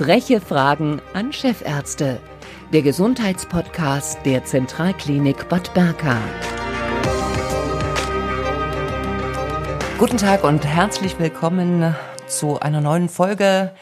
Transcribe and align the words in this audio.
Freche 0.00 0.40
Fragen 0.40 1.02
an 1.12 1.30
Chefärzte. 1.30 2.22
Der 2.72 2.80
Gesundheitspodcast 2.80 4.24
der 4.24 4.46
Zentralklinik 4.46 5.50
Bad 5.50 5.74
Berka. 5.74 6.16
Guten 9.98 10.16
Tag 10.16 10.42
und 10.42 10.64
herzlich 10.64 11.18
willkommen 11.18 11.94
zu 12.26 12.58
einer 12.58 12.80
neuen 12.80 13.10
Folge. 13.10 13.74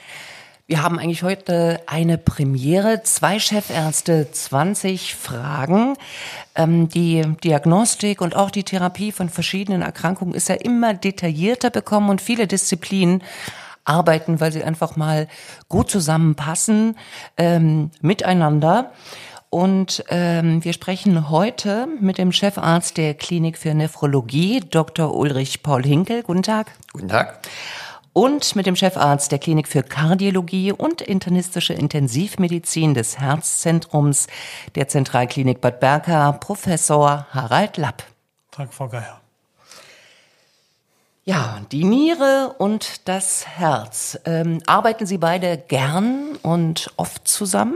Wir 0.66 0.82
haben 0.82 0.98
eigentlich 0.98 1.22
heute 1.22 1.82
eine 1.86 2.18
Premiere. 2.18 3.04
Zwei 3.04 3.38
Chefärzte, 3.38 4.28
20 4.32 5.14
Fragen. 5.14 5.94
Ähm, 6.56 6.88
die 6.88 7.22
Diagnostik 7.44 8.20
und 8.20 8.34
auch 8.34 8.50
die 8.50 8.64
Therapie 8.64 9.12
von 9.12 9.28
verschiedenen 9.28 9.82
Erkrankungen 9.82 10.34
ist 10.34 10.48
ja 10.48 10.56
immer 10.56 10.94
detaillierter 10.94 11.70
bekommen 11.70 12.10
und 12.10 12.20
viele 12.20 12.48
Disziplinen 12.48 13.22
arbeiten, 13.88 14.40
weil 14.40 14.52
sie 14.52 14.62
einfach 14.62 14.96
mal 14.96 15.28
gut 15.68 15.90
zusammenpassen 15.90 16.96
ähm, 17.36 17.90
miteinander. 18.00 18.92
Und 19.50 20.04
ähm, 20.10 20.62
wir 20.62 20.74
sprechen 20.74 21.30
heute 21.30 21.88
mit 22.00 22.18
dem 22.18 22.32
Chefarzt 22.32 22.98
der 22.98 23.14
Klinik 23.14 23.56
für 23.56 23.72
Nephrologie, 23.72 24.60
Dr. 24.60 25.14
Ulrich 25.14 25.62
Paul 25.62 25.84
Hinkel. 25.84 26.22
Guten 26.22 26.42
Tag. 26.42 26.72
Guten 26.92 27.08
Tag. 27.08 27.40
Und 28.12 28.56
mit 28.56 28.66
dem 28.66 28.76
Chefarzt 28.76 29.32
der 29.32 29.38
Klinik 29.38 29.68
für 29.68 29.82
Kardiologie 29.82 30.72
und 30.72 31.00
internistische 31.00 31.72
Intensivmedizin 31.72 32.92
des 32.92 33.20
Herzzentrums 33.20 34.26
der 34.74 34.88
Zentralklinik 34.88 35.60
Bad 35.60 35.80
Berka, 35.80 36.32
Professor 36.32 37.26
Harald 37.30 37.76
Lapp. 37.76 38.02
Tag, 38.50 38.74
Frau 38.74 38.88
Geier. 38.88 39.20
Ja, 41.28 41.60
die 41.72 41.84
Niere 41.84 42.54
und 42.56 43.06
das 43.06 43.46
Herz. 43.46 44.18
Ähm, 44.24 44.62
arbeiten 44.64 45.04
Sie 45.04 45.18
beide 45.18 45.58
gern 45.58 46.38
und 46.40 46.90
oft 46.96 47.28
zusammen? 47.28 47.74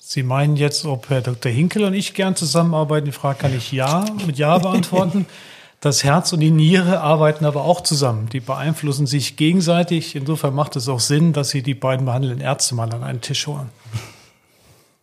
Sie 0.00 0.24
meinen 0.24 0.56
jetzt, 0.56 0.84
ob 0.84 1.08
Herr 1.10 1.20
Dr. 1.20 1.52
Hinkel 1.52 1.84
und 1.84 1.94
ich 1.94 2.14
gern 2.14 2.34
zusammenarbeiten? 2.34 3.04
Die 3.04 3.12
Frage 3.12 3.38
kann 3.38 3.56
ich 3.56 3.70
ja 3.70 4.04
mit 4.26 4.36
Ja 4.36 4.58
beantworten. 4.58 5.26
Das 5.80 6.02
Herz 6.02 6.32
und 6.32 6.40
die 6.40 6.50
Niere 6.50 7.02
arbeiten 7.02 7.44
aber 7.44 7.62
auch 7.64 7.82
zusammen. 7.82 8.30
Die 8.30 8.40
beeinflussen 8.40 9.06
sich 9.06 9.36
gegenseitig. 9.36 10.16
Insofern 10.16 10.54
macht 10.54 10.74
es 10.74 10.88
auch 10.88 10.98
Sinn, 10.98 11.34
dass 11.34 11.50
Sie 11.50 11.62
die 11.62 11.74
beiden 11.74 12.06
behandelnden 12.06 12.40
Ärzte 12.40 12.74
mal 12.74 12.92
an 12.92 13.04
einen 13.04 13.20
Tisch 13.20 13.46
holen. 13.46 13.68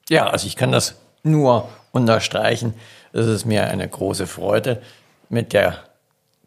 Ja, 0.09 0.27
also 0.27 0.47
ich 0.47 0.57
kann 0.57 0.73
das 0.73 0.95
nur 1.21 1.69
unterstreichen. 1.91 2.73
Es 3.13 3.27
ist 3.27 3.45
mir 3.45 3.67
eine 3.67 3.87
große 3.87 4.25
Freude, 4.27 4.81
mit 5.29 5.53
der 5.53 5.77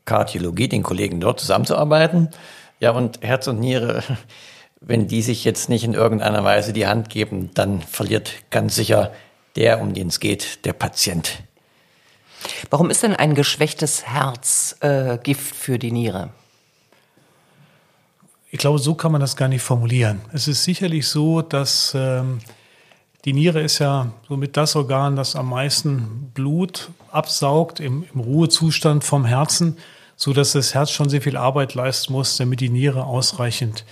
Kardiologie, 0.06 0.68
den 0.68 0.82
Kollegen 0.82 1.20
dort 1.20 1.40
zusammenzuarbeiten. 1.40 2.30
Ja, 2.80 2.92
und 2.92 3.22
Herz 3.22 3.46
und 3.46 3.60
Niere, 3.60 4.02
wenn 4.80 5.08
die 5.08 5.20
sich 5.20 5.44
jetzt 5.44 5.68
nicht 5.68 5.84
in 5.84 5.92
irgendeiner 5.92 6.42
Weise 6.44 6.72
die 6.72 6.86
Hand 6.86 7.10
geben, 7.10 7.50
dann 7.52 7.82
verliert 7.82 8.32
ganz 8.50 8.74
sicher 8.74 9.12
der, 9.56 9.80
um 9.80 9.92
den 9.92 10.08
es 10.08 10.20
geht, 10.20 10.64
der 10.64 10.72
Patient. 10.72 11.42
Warum 12.70 12.90
ist 12.90 13.02
denn 13.02 13.14
ein 13.14 13.34
geschwächtes 13.34 14.06
Herz 14.06 14.76
äh, 14.80 15.18
Gift 15.18 15.54
für 15.54 15.78
die 15.78 15.90
Niere? 15.90 16.30
Ich 18.50 18.58
glaube, 18.58 18.78
so 18.78 18.94
kann 18.94 19.12
man 19.12 19.20
das 19.20 19.36
gar 19.36 19.48
nicht 19.48 19.62
formulieren. 19.62 20.20
Es 20.32 20.46
ist 20.46 20.64
sicherlich 20.64 21.08
so, 21.08 21.42
dass 21.42 21.92
ähm, 21.94 22.38
die 23.24 23.32
Niere 23.32 23.60
ist 23.60 23.80
ja 23.80 24.12
somit 24.28 24.56
das 24.56 24.76
Organ, 24.76 25.16
das 25.16 25.34
am 25.34 25.50
meisten 25.50 26.30
Blut 26.32 26.90
absaugt 27.10 27.80
im, 27.80 28.06
im 28.14 28.20
Ruhezustand 28.20 29.02
vom 29.02 29.24
Herzen 29.24 29.78
so 30.16 30.32
dass 30.32 30.52
das 30.52 30.74
Herz 30.74 30.90
schon 30.90 31.08
sehr 31.08 31.22
viel 31.22 31.36
Arbeit 31.36 31.74
leisten 31.74 32.12
muss, 32.12 32.36
damit 32.36 32.60
die 32.60 32.70
Niere 32.70 33.04
ausreichend 33.04 33.84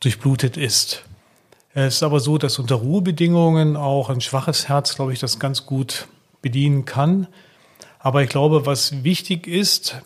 durchblutet 0.00 0.56
ist. 0.56 1.04
Es 1.72 1.96
ist 1.96 2.02
aber 2.02 2.18
so, 2.18 2.36
dass 2.36 2.58
unter 2.58 2.74
Ruhebedingungen 2.76 3.76
auch 3.76 4.10
ein 4.10 4.20
schwaches 4.20 4.68
Herz, 4.68 4.96
glaube 4.96 5.12
ich, 5.12 5.20
das 5.20 5.38
ganz 5.38 5.66
gut 5.66 6.08
bedienen 6.42 6.84
kann. 6.84 7.28
Aber 8.00 8.22
ich 8.22 8.28
glaube, 8.28 8.66
was 8.66 9.04
wichtig 9.04 9.46
ist, 9.46 10.02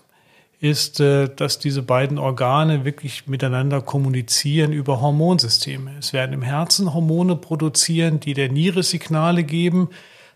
ist, 0.60 1.00
äh, 1.00 1.28
dass 1.34 1.58
diese 1.58 1.82
beiden 1.82 2.18
Organe 2.18 2.84
wirklich 2.84 3.26
miteinander 3.26 3.80
kommunizieren 3.80 4.72
über 4.72 5.00
Hormonsysteme. 5.00 5.92
Es 5.98 6.12
werden 6.12 6.32
im 6.32 6.42
Herzen 6.42 6.92
Hormone 6.92 7.36
produzieren, 7.36 8.20
die 8.20 8.34
der 8.34 8.50
Niere 8.50 8.82
Signale 8.82 9.44
geben, 9.44 9.88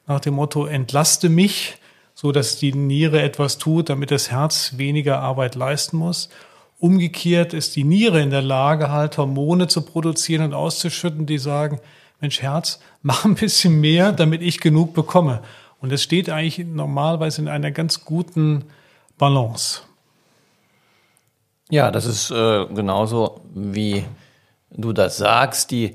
nach 0.07 0.21
dem 0.21 0.35
Motto, 0.35 0.65
entlaste 0.67 1.29
mich 1.29 1.77
so 2.21 2.33
dass 2.33 2.57
die 2.57 2.73
Niere 2.73 3.23
etwas 3.23 3.59
tut, 3.59 3.91
damit 3.91 4.11
das 4.11 4.33
Herz 4.33 4.73
weniger 4.77 5.21
Arbeit 5.21 5.55
leisten 5.55 5.99
muss. 5.99 6.31
Umgekehrt 6.81 7.55
ist 7.55 7.77
die 7.77 7.85
Niere 7.85 8.21
in 8.21 8.31
der 8.31 8.43
Lage, 8.43 8.91
halt 8.91 9.17
Hormone 9.19 9.69
zu 9.69 9.83
produzieren 9.83 10.43
und 10.47 10.53
auszuschütten, 10.53 11.27
die 11.27 11.39
sagen, 11.39 11.79
Mensch, 12.21 12.43
Herz, 12.43 12.81
mach 13.03 13.25
ein 13.25 13.37
bisschen 13.37 13.81
mehr, 13.81 14.11
damit 14.11 14.43
ich 14.43 14.59
genug 14.59 14.95
bekomme. 14.95 15.43
Und 15.81 15.93
es 15.93 16.03
steht 16.03 16.29
eigentlich 16.29 16.59
normalerweise 16.59 17.41
in 17.41 17.47
einer 17.47 17.71
ganz 17.71 18.05
guten 18.05 18.65
Balance. 19.17 19.83
Ja, 21.71 21.93
das 21.93 22.05
ist 22.05 22.33
äh, 22.33 22.67
genauso, 22.67 23.43
wie 23.55 24.05
du 24.73 24.93
das 24.93 25.19
sagst. 25.19 25.71
Die 25.71 25.95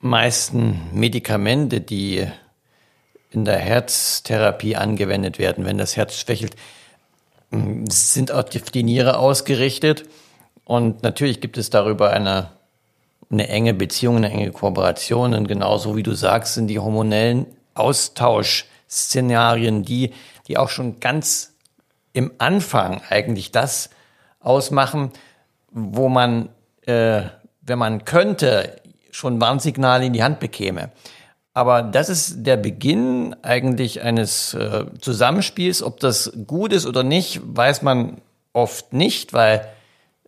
meisten 0.00 0.82
Medikamente, 0.92 1.80
die 1.80 2.26
in 3.30 3.44
der 3.44 3.58
Herztherapie 3.58 4.76
angewendet 4.76 5.38
werden, 5.38 5.64
wenn 5.64 5.78
das 5.78 5.96
Herz 5.96 6.18
schwächelt, 6.18 6.56
sind 7.88 8.32
auf 8.32 8.50
die 8.50 8.82
Niere 8.82 9.18
ausgerichtet. 9.18 10.04
Und 10.64 11.02
natürlich 11.02 11.40
gibt 11.40 11.56
es 11.58 11.70
darüber 11.70 12.10
eine, 12.10 12.50
eine 13.30 13.48
enge 13.48 13.74
Beziehung, 13.74 14.16
eine 14.16 14.30
enge 14.30 14.50
Kooperation. 14.50 15.34
Und 15.34 15.46
genauso 15.48 15.96
wie 15.96 16.02
du 16.02 16.14
sagst, 16.14 16.54
sind 16.54 16.68
die 16.68 16.78
hormonellen 16.78 17.46
Austauschszenarien 17.74 19.82
die, 19.82 20.12
die 20.48 20.56
auch 20.58 20.70
schon 20.70 21.00
ganz 21.00 21.52
im 22.12 22.32
Anfang 22.38 23.02
eigentlich 23.08 23.52
das 23.52 23.90
ausmachen, 24.40 25.12
wo 25.70 26.08
man, 26.08 26.48
äh, 26.86 27.22
wenn 27.60 27.78
man 27.78 28.04
könnte, 28.04 28.80
schon 29.10 29.40
Warnsignale 29.40 30.06
in 30.06 30.12
die 30.12 30.22
Hand 30.22 30.40
bekäme. 30.40 30.90
Aber 31.56 31.80
das 31.80 32.10
ist 32.10 32.44
der 32.44 32.58
Beginn 32.58 33.34
eigentlich 33.40 34.02
eines 34.02 34.52
äh, 34.52 34.84
Zusammenspiels. 35.00 35.82
Ob 35.82 35.98
das 36.00 36.30
gut 36.46 36.70
ist 36.74 36.84
oder 36.84 37.02
nicht, 37.02 37.40
weiß 37.42 37.80
man 37.80 38.20
oft 38.52 38.92
nicht, 38.92 39.32
weil, 39.32 39.66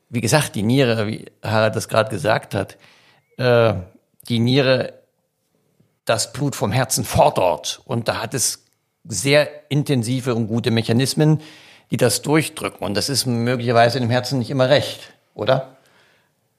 wie 0.08 0.22
gesagt, 0.22 0.54
die 0.54 0.62
Niere, 0.62 1.06
wie 1.06 1.26
Harald 1.42 1.76
das 1.76 1.88
gerade 1.88 2.08
gesagt 2.08 2.54
hat, 2.54 2.78
äh, 3.36 3.74
die 4.30 4.38
Niere 4.38 4.94
das 6.06 6.32
Blut 6.32 6.56
vom 6.56 6.72
Herzen 6.72 7.04
fordert. 7.04 7.82
Und 7.84 8.08
da 8.08 8.22
hat 8.22 8.32
es 8.32 8.64
sehr 9.06 9.50
intensive 9.68 10.34
und 10.34 10.46
gute 10.46 10.70
Mechanismen, 10.70 11.42
die 11.90 11.98
das 11.98 12.22
durchdrücken. 12.22 12.86
Und 12.86 12.94
das 12.96 13.10
ist 13.10 13.26
möglicherweise 13.26 13.98
im 13.98 14.08
Herzen 14.08 14.38
nicht 14.38 14.48
immer 14.48 14.70
recht, 14.70 15.12
oder? 15.34 15.76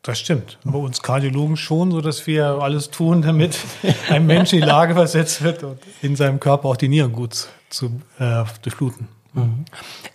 Das 0.02 0.18
stimmt. 0.18 0.58
Aber 0.66 0.80
uns 0.80 1.02
Kardiologen 1.02 1.58
schon, 1.58 1.92
so 1.92 2.00
dass 2.00 2.26
wir 2.26 2.46
alles 2.46 2.90
tun, 2.90 3.22
damit 3.22 3.58
ein 4.10 4.26
Mensch 4.26 4.54
in 4.54 4.62
die 4.62 4.66
Lage 4.66 4.94
versetzt 4.94 5.44
wird 5.44 5.64
und 5.64 5.80
in 6.02 6.16
seinem 6.16 6.40
Körper 6.40 6.70
auch 6.70 6.78
die 6.78 6.88
Nieren 6.88 7.12
gut 7.12 7.48
zu 7.70 8.02
äh, 8.18 8.44
durchfluten. 8.62 9.10
Mhm. 9.34 9.66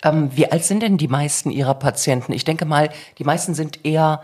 Ähm, 0.02 0.30
wie 0.34 0.50
alt 0.50 0.64
sind 0.64 0.82
denn 0.82 0.96
die 0.96 1.08
meisten 1.08 1.50
Ihrer 1.50 1.74
Patienten? 1.74 2.32
Ich 2.32 2.44
denke 2.44 2.64
mal, 2.64 2.90
die 3.18 3.24
meisten 3.24 3.54
sind 3.54 3.84
eher 3.84 4.22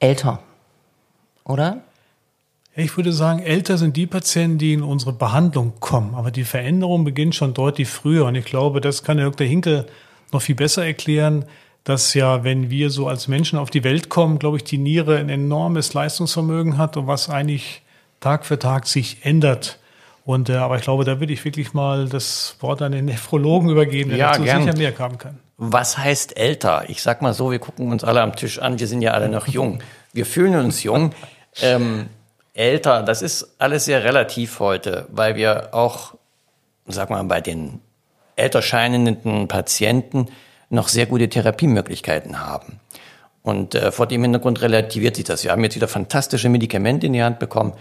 älter, 0.00 0.40
oder? 1.44 1.78
Ich 2.74 2.96
würde 2.96 3.12
sagen, 3.12 3.40
älter 3.40 3.78
sind 3.78 3.96
die 3.96 4.06
Patienten, 4.06 4.58
die 4.58 4.72
in 4.72 4.82
unsere 4.82 5.12
Behandlung 5.12 5.74
kommen. 5.80 6.14
Aber 6.14 6.30
die 6.30 6.44
Veränderung 6.44 7.04
beginnt 7.04 7.34
schon 7.34 7.54
deutlich 7.54 7.88
früher. 7.88 8.26
Und 8.26 8.34
ich 8.34 8.44
glaube, 8.44 8.80
das 8.80 9.02
kann 9.02 9.16
der 9.16 9.26
Dr. 9.26 9.46
Hinkel 9.46 9.86
noch 10.32 10.42
viel 10.42 10.54
besser 10.54 10.84
erklären 10.84 11.44
dass 11.88 12.12
ja, 12.12 12.44
wenn 12.44 12.68
wir 12.68 12.90
so 12.90 13.08
als 13.08 13.28
Menschen 13.28 13.58
auf 13.58 13.70
die 13.70 13.82
Welt 13.82 14.10
kommen, 14.10 14.38
glaube 14.38 14.58
ich, 14.58 14.64
die 14.64 14.76
Niere 14.76 15.16
ein 15.16 15.30
enormes 15.30 15.94
Leistungsvermögen 15.94 16.76
hat 16.76 16.98
und 16.98 17.06
was 17.06 17.30
eigentlich 17.30 17.80
Tag 18.20 18.44
für 18.44 18.58
Tag 18.58 18.86
sich 18.86 19.24
ändert. 19.24 19.78
Und, 20.26 20.50
äh, 20.50 20.56
aber 20.56 20.76
ich 20.76 20.82
glaube, 20.82 21.04
da 21.04 21.18
würde 21.18 21.32
ich 21.32 21.42
wirklich 21.46 21.72
mal 21.72 22.06
das 22.06 22.56
Wort 22.60 22.82
an 22.82 22.92
den 22.92 23.06
Nephrologen 23.06 23.70
übergeben, 23.70 24.10
der 24.10 24.18
ja, 24.18 24.30
dazu 24.32 24.42
gern. 24.42 24.64
sicher 24.64 24.76
mehr 24.76 24.98
haben 24.98 25.16
kann. 25.16 25.38
Was 25.56 25.96
heißt 25.96 26.36
älter? 26.36 26.84
Ich 26.88 27.02
sag 27.02 27.22
mal 27.22 27.32
so, 27.32 27.50
wir 27.50 27.58
gucken 27.58 27.90
uns 27.90 28.04
alle 28.04 28.20
am 28.20 28.36
Tisch 28.36 28.58
an, 28.58 28.78
wir 28.78 28.86
sind 28.86 29.00
ja 29.00 29.12
alle 29.12 29.30
noch 29.30 29.46
jung. 29.48 29.82
Wir 30.12 30.26
fühlen 30.26 30.56
uns 30.56 30.82
jung. 30.82 31.12
Ähm, 31.62 32.08
älter, 32.52 33.02
das 33.02 33.22
ist 33.22 33.54
alles 33.58 33.86
sehr 33.86 34.04
relativ 34.04 34.60
heute, 34.60 35.06
weil 35.10 35.36
wir 35.36 35.70
auch, 35.72 36.16
sag 36.86 37.08
mal, 37.08 37.24
bei 37.24 37.40
den 37.40 37.80
älter 38.36 38.60
scheinenden 38.60 39.48
Patienten 39.48 40.28
noch 40.70 40.88
sehr 40.88 41.06
gute 41.06 41.28
Therapiemöglichkeiten 41.28 42.40
haben. 42.40 42.80
Und 43.42 43.74
äh, 43.74 43.92
vor 43.92 44.06
dem 44.06 44.22
Hintergrund 44.22 44.60
relativiert 44.60 45.16
sich 45.16 45.24
das. 45.24 45.44
Wir 45.44 45.52
haben 45.52 45.64
jetzt 45.64 45.76
wieder 45.76 45.88
fantastische 45.88 46.48
Medikamente 46.48 47.06
in 47.06 47.14
die 47.14 47.22
Hand 47.22 47.38
bekommen, 47.38 47.72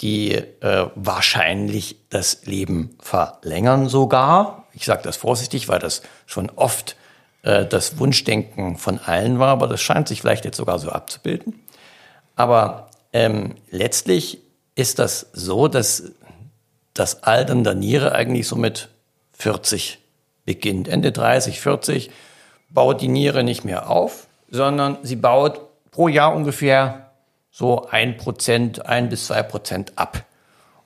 die 0.00 0.32
äh, 0.32 0.86
wahrscheinlich 0.94 1.96
das 2.10 2.44
Leben 2.44 2.96
verlängern 3.00 3.88
sogar. 3.88 4.66
Ich 4.72 4.84
sage 4.84 5.02
das 5.02 5.16
vorsichtig, 5.16 5.68
weil 5.68 5.78
das 5.78 6.02
schon 6.26 6.50
oft 6.50 6.96
äh, 7.42 7.64
das 7.64 7.98
Wunschdenken 7.98 8.76
von 8.76 8.98
allen 8.98 9.38
war, 9.38 9.48
aber 9.48 9.68
das 9.68 9.80
scheint 9.80 10.08
sich 10.08 10.20
vielleicht 10.20 10.44
jetzt 10.44 10.56
sogar 10.56 10.78
so 10.78 10.90
abzubilden. 10.90 11.62
Aber 12.34 12.90
ähm, 13.12 13.54
letztlich 13.70 14.40
ist 14.74 14.98
das 14.98 15.28
so, 15.32 15.68
dass 15.68 16.12
das 16.92 17.22
Altern 17.22 17.64
der 17.64 17.74
Niere 17.74 18.12
eigentlich 18.12 18.46
so 18.46 18.56
mit 18.56 18.88
40 19.32 19.98
beginnt. 20.46 20.88
Ende 20.88 21.12
30, 21.12 21.60
40 21.60 22.10
baut 22.70 23.02
die 23.02 23.08
Niere 23.08 23.44
nicht 23.44 23.64
mehr 23.64 23.90
auf, 23.90 24.26
sondern 24.50 24.96
sie 25.02 25.16
baut 25.16 25.60
pro 25.90 26.08
Jahr 26.08 26.34
ungefähr 26.34 27.10
so 27.50 27.86
ein 27.86 28.16
Prozent, 28.16 28.86
ein 28.86 29.08
bis 29.10 29.26
zwei 29.26 29.42
Prozent 29.42 29.92
ab. 29.96 30.24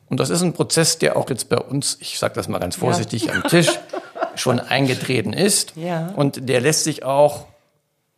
Und 0.09 0.19
das 0.19 0.31
ist 0.31 0.43
ein 0.43 0.53
Prozess, 0.53 0.99
der 0.99 1.17
auch 1.17 1.31
jetzt 1.31 1.49
bei 1.49 1.59
uns, 1.59 1.99
ich 2.01 2.19
sage 2.19 2.35
das 2.35 2.49
mal 2.49 2.59
ganz 2.59 2.75
vorsichtig, 2.75 3.27
ja. 3.27 3.35
am 3.35 3.45
Tisch 3.45 3.69
schon 4.35 4.59
eingetreten 4.59 5.33
ist. 5.33 5.77
Ja. 5.77 6.13
Und 6.17 6.49
der 6.49 6.61
lässt 6.61 6.85
sich 6.85 7.05
auch 7.05 7.47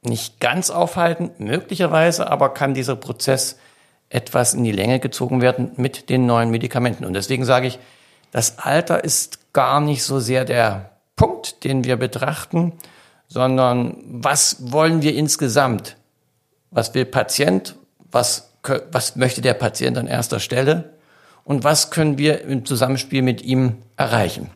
nicht 0.02 0.40
ganz 0.40 0.70
aufhalten, 0.70 1.30
möglicherweise, 1.38 2.30
aber 2.30 2.54
kann 2.54 2.74
dieser 2.74 2.96
Prozess 2.96 3.58
etwas 4.08 4.54
in 4.54 4.64
die 4.64 4.72
Länge 4.72 5.00
gezogen 5.00 5.40
werden 5.40 5.72
mit 5.76 6.10
den 6.10 6.26
neuen 6.26 6.50
Medikamenten. 6.50 7.04
Und 7.04 7.14
deswegen 7.14 7.44
sage 7.44 7.66
ich, 7.66 7.78
das 8.30 8.58
Alter 8.58 9.04
ist 9.04 9.52
gar 9.52 9.80
nicht 9.80 10.02
so 10.02 10.18
sehr 10.18 10.44
der 10.44 10.91
Punkt, 11.16 11.64
den 11.64 11.84
wir 11.84 11.96
betrachten, 11.96 12.72
sondern 13.28 13.96
was 14.06 14.72
wollen 14.72 15.02
wir 15.02 15.14
insgesamt? 15.14 15.96
Was 16.70 16.94
will 16.94 17.04
Patient? 17.04 17.76
Was, 18.10 18.52
was 18.90 19.16
möchte 19.16 19.40
der 19.40 19.54
Patient 19.54 19.96
an 19.98 20.06
erster 20.06 20.40
Stelle? 20.40 20.92
Und 21.44 21.64
was 21.64 21.90
können 21.90 22.18
wir 22.18 22.42
im 22.42 22.64
Zusammenspiel 22.64 23.22
mit 23.22 23.42
ihm 23.42 23.78
erreichen? 23.96 24.50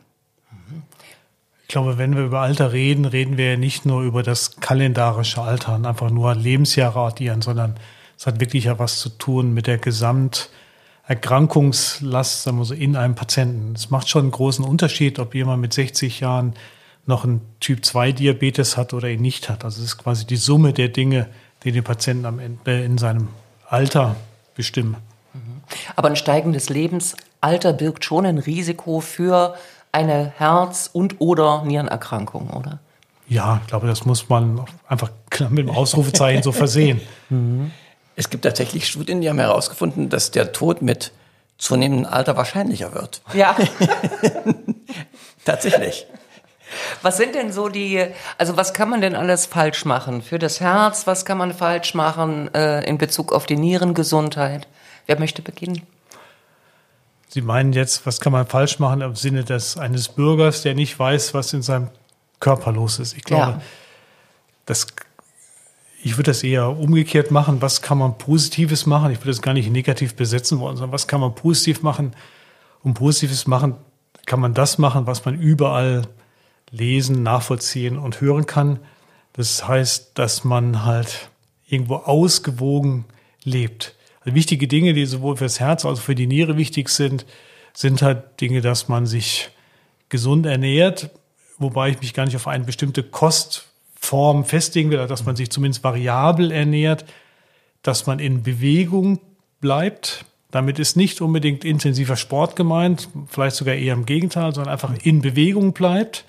Ich 1.63 1.67
glaube, 1.69 1.97
wenn 1.97 2.15
wir 2.15 2.23
über 2.23 2.39
Alter 2.39 2.71
reden, 2.71 3.03
reden 3.03 3.37
wir 3.37 3.51
ja 3.51 3.57
nicht 3.57 3.85
nur 3.85 4.01
über 4.01 4.23
das 4.23 4.55
kalendarische 4.61 5.41
Alter 5.41 5.75
und 5.75 5.85
einfach 5.85 6.09
nur 6.09 6.33
Lebensjahre 6.33 7.01
addieren, 7.01 7.41
sondern 7.41 7.75
es 8.17 8.25
hat 8.25 8.39
wirklich 8.39 8.65
ja 8.65 8.79
was 8.79 8.99
zu 8.99 9.09
tun 9.09 9.53
mit 9.53 9.67
der 9.67 9.77
Gesamterkrankungslast 11.07 12.43
sagen 12.43 12.57
wir 12.57 12.65
so, 12.65 12.73
in 12.73 12.97
einem 12.97 13.15
Patienten. 13.15 13.73
Es 13.75 13.89
macht 13.89 14.09
schon 14.09 14.23
einen 14.23 14.31
großen 14.31 14.65
Unterschied, 14.65 15.19
ob 15.19 15.35
jemand 15.35 15.61
mit 15.61 15.73
60 15.73 16.19
Jahren 16.19 16.53
noch 17.05 17.23
einen 17.23 17.41
Typ-2-Diabetes 17.61 18.75
hat 18.75 18.93
oder 18.93 19.07
ihn 19.07 19.21
nicht 19.21 19.49
hat. 19.49 19.63
Also 19.63 19.79
es 19.79 19.87
ist 19.87 19.97
quasi 19.97 20.27
die 20.27 20.35
Summe 20.35 20.73
der 20.73 20.89
Dinge, 20.89 21.27
die 21.63 21.71
den 21.71 21.83
Patienten 21.83 22.25
am 22.25 22.39
Ende 22.39 22.83
in 22.83 22.97
seinem 22.97 23.29
Alter 23.69 24.17
bestimmen. 24.55 24.97
Aber 25.95 26.09
ein 26.09 26.17
steigendes 26.17 26.67
Lebensalter 26.69 27.71
birgt 27.71 28.03
schon 28.03 28.25
ein 28.25 28.37
Risiko 28.37 28.99
für 28.99 29.55
eine 29.93 30.33
Herz- 30.37 30.89
und 30.91 31.21
oder 31.21 31.63
Nierenerkrankung, 31.63 32.49
oder? 32.49 32.79
Ja, 33.29 33.59
ich 33.61 33.67
glaube, 33.67 33.87
das 33.87 34.05
muss 34.05 34.27
man 34.27 34.61
einfach 34.87 35.11
mit 35.49 35.59
dem 35.59 35.69
Ausrufezeichen 35.69 36.43
so 36.43 36.51
versehen. 36.51 36.99
Es 38.17 38.31
gibt 38.31 38.43
tatsächlich 38.43 38.87
Studien, 38.87 39.21
die 39.21 39.29
haben 39.29 39.37
herausgefunden, 39.37 40.09
dass 40.09 40.31
der 40.31 40.51
Tod 40.51 40.81
mit 40.81 41.11
zunehmendem 41.59 42.11
Alter 42.11 42.35
wahrscheinlicher 42.35 42.93
wird. 42.93 43.21
Ja. 43.33 43.55
tatsächlich. 45.45 46.07
Was 47.03 47.17
sind 47.17 47.35
denn 47.35 47.51
so 47.53 47.69
die, 47.69 48.03
also 48.39 48.57
was 48.57 48.73
kann 48.73 48.89
man 48.89 49.01
denn 49.01 49.15
alles 49.15 49.45
falsch 49.45 49.85
machen? 49.85 50.23
Für 50.23 50.39
das 50.39 50.59
Herz, 50.59 51.05
was 51.05 51.25
kann 51.25 51.37
man 51.37 51.53
falsch 51.53 51.93
machen 51.93 52.53
äh, 52.55 52.83
in 52.85 52.97
Bezug 52.97 53.31
auf 53.31 53.45
die 53.45 53.55
Nierengesundheit? 53.55 54.67
Wer 55.05 55.19
möchte 55.19 55.43
beginnen? 55.43 55.83
Sie 57.29 57.41
meinen 57.41 57.73
jetzt, 57.73 58.07
was 58.07 58.19
kann 58.19 58.33
man 58.33 58.47
falsch 58.47 58.79
machen 58.79 59.01
im 59.01 59.15
Sinne 59.15 59.43
des 59.43 59.77
eines 59.77 60.09
Bürgers, 60.09 60.63
der 60.63 60.73
nicht 60.73 60.97
weiß, 60.97 61.35
was 61.35 61.53
in 61.53 61.61
seinem 61.61 61.89
Körper 62.39 62.71
los 62.71 62.97
ist. 62.97 63.15
Ich 63.15 63.23
glaube, 63.23 63.51
ja. 63.51 63.61
das, 64.65 64.87
ich 66.07 66.15
würde 66.15 66.31
das 66.31 66.41
eher 66.43 66.69
umgekehrt 66.69 67.31
machen. 67.31 67.61
Was 67.61 67.81
kann 67.81 67.97
man 67.97 68.17
Positives 68.17 68.85
machen? 68.85 69.11
Ich 69.11 69.19
würde 69.19 69.31
das 69.31 69.41
gar 69.41 69.53
nicht 69.53 69.69
negativ 69.69 70.15
besetzen 70.15 70.59
wollen, 70.59 70.77
sondern 70.77 70.93
was 70.93 71.07
kann 71.07 71.19
man 71.19 71.35
positiv 71.35 71.81
machen? 71.81 72.15
Um 72.81 72.93
Positives 72.93 73.45
machen, 73.45 73.75
kann 74.25 74.39
man 74.39 74.53
das 74.53 74.77
machen, 74.77 75.05
was 75.05 75.25
man 75.25 75.37
überall 75.37 76.03
lesen, 76.71 77.23
nachvollziehen 77.23 77.97
und 77.97 78.21
hören 78.21 78.45
kann. 78.45 78.79
Das 79.33 79.67
heißt, 79.67 80.11
dass 80.13 80.45
man 80.45 80.85
halt 80.85 81.29
irgendwo 81.67 81.95
ausgewogen 81.95 83.03
lebt. 83.43 83.93
Also 84.21 84.33
wichtige 84.33 84.69
Dinge, 84.69 84.93
die 84.93 85.05
sowohl 85.05 85.35
fürs 85.35 85.59
Herz 85.59 85.83
als 85.83 85.99
auch 85.99 86.03
für 86.03 86.15
die 86.15 86.27
Niere 86.27 86.55
wichtig 86.55 86.87
sind, 86.87 87.25
sind 87.73 88.01
halt 88.01 88.39
Dinge, 88.39 88.61
dass 88.61 88.87
man 88.87 89.05
sich 89.05 89.49
gesund 90.07 90.45
ernährt, 90.45 91.09
wobei 91.57 91.89
ich 91.89 91.99
mich 91.99 92.13
gar 92.13 92.25
nicht 92.25 92.37
auf 92.37 92.47
eine 92.47 92.63
bestimmte 92.63 93.03
Kostform 94.07 94.45
festlegen 94.45 94.89
will, 94.89 95.05
dass 95.05 95.25
man 95.25 95.35
sich 95.35 95.49
zumindest 95.51 95.83
variabel 95.83 96.51
ernährt, 96.51 97.03
dass 97.81 98.07
man 98.07 98.19
in 98.19 98.41
Bewegung 98.41 99.19
bleibt. 99.59 100.23
Damit 100.49 100.79
ist 100.79 100.95
nicht 100.95 101.19
unbedingt 101.19 101.65
intensiver 101.65 102.15
Sport 102.15 102.55
gemeint, 102.55 103.09
vielleicht 103.27 103.57
sogar 103.57 103.75
eher 103.75 103.93
im 103.93 104.05
Gegenteil, 104.05 104.53
sondern 104.53 104.71
einfach 104.71 104.93
in 105.03 105.21
Bewegung 105.21 105.73
bleibt 105.73 106.23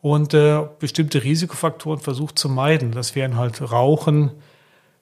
und 0.00 0.32
äh, 0.32 0.62
bestimmte 0.78 1.22
Risikofaktoren 1.22 2.00
versucht 2.00 2.38
zu 2.38 2.48
meiden. 2.48 2.92
Das 2.92 3.14
wären 3.14 3.36
halt 3.36 3.60
Rauchen, 3.60 4.30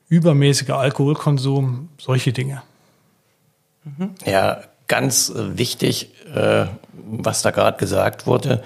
übermäßiger 0.09 0.77
Alkoholkonsum, 0.77 1.91
solche 1.99 2.33
Dinge. 2.33 2.63
Ja, 4.25 4.63
ganz 4.89 5.33
wichtig, 5.35 6.11
äh, 6.35 6.67
was 6.93 7.43
da 7.43 7.53
gerade 7.53 7.79
gesagt 7.79 8.27
wurde, 8.27 8.65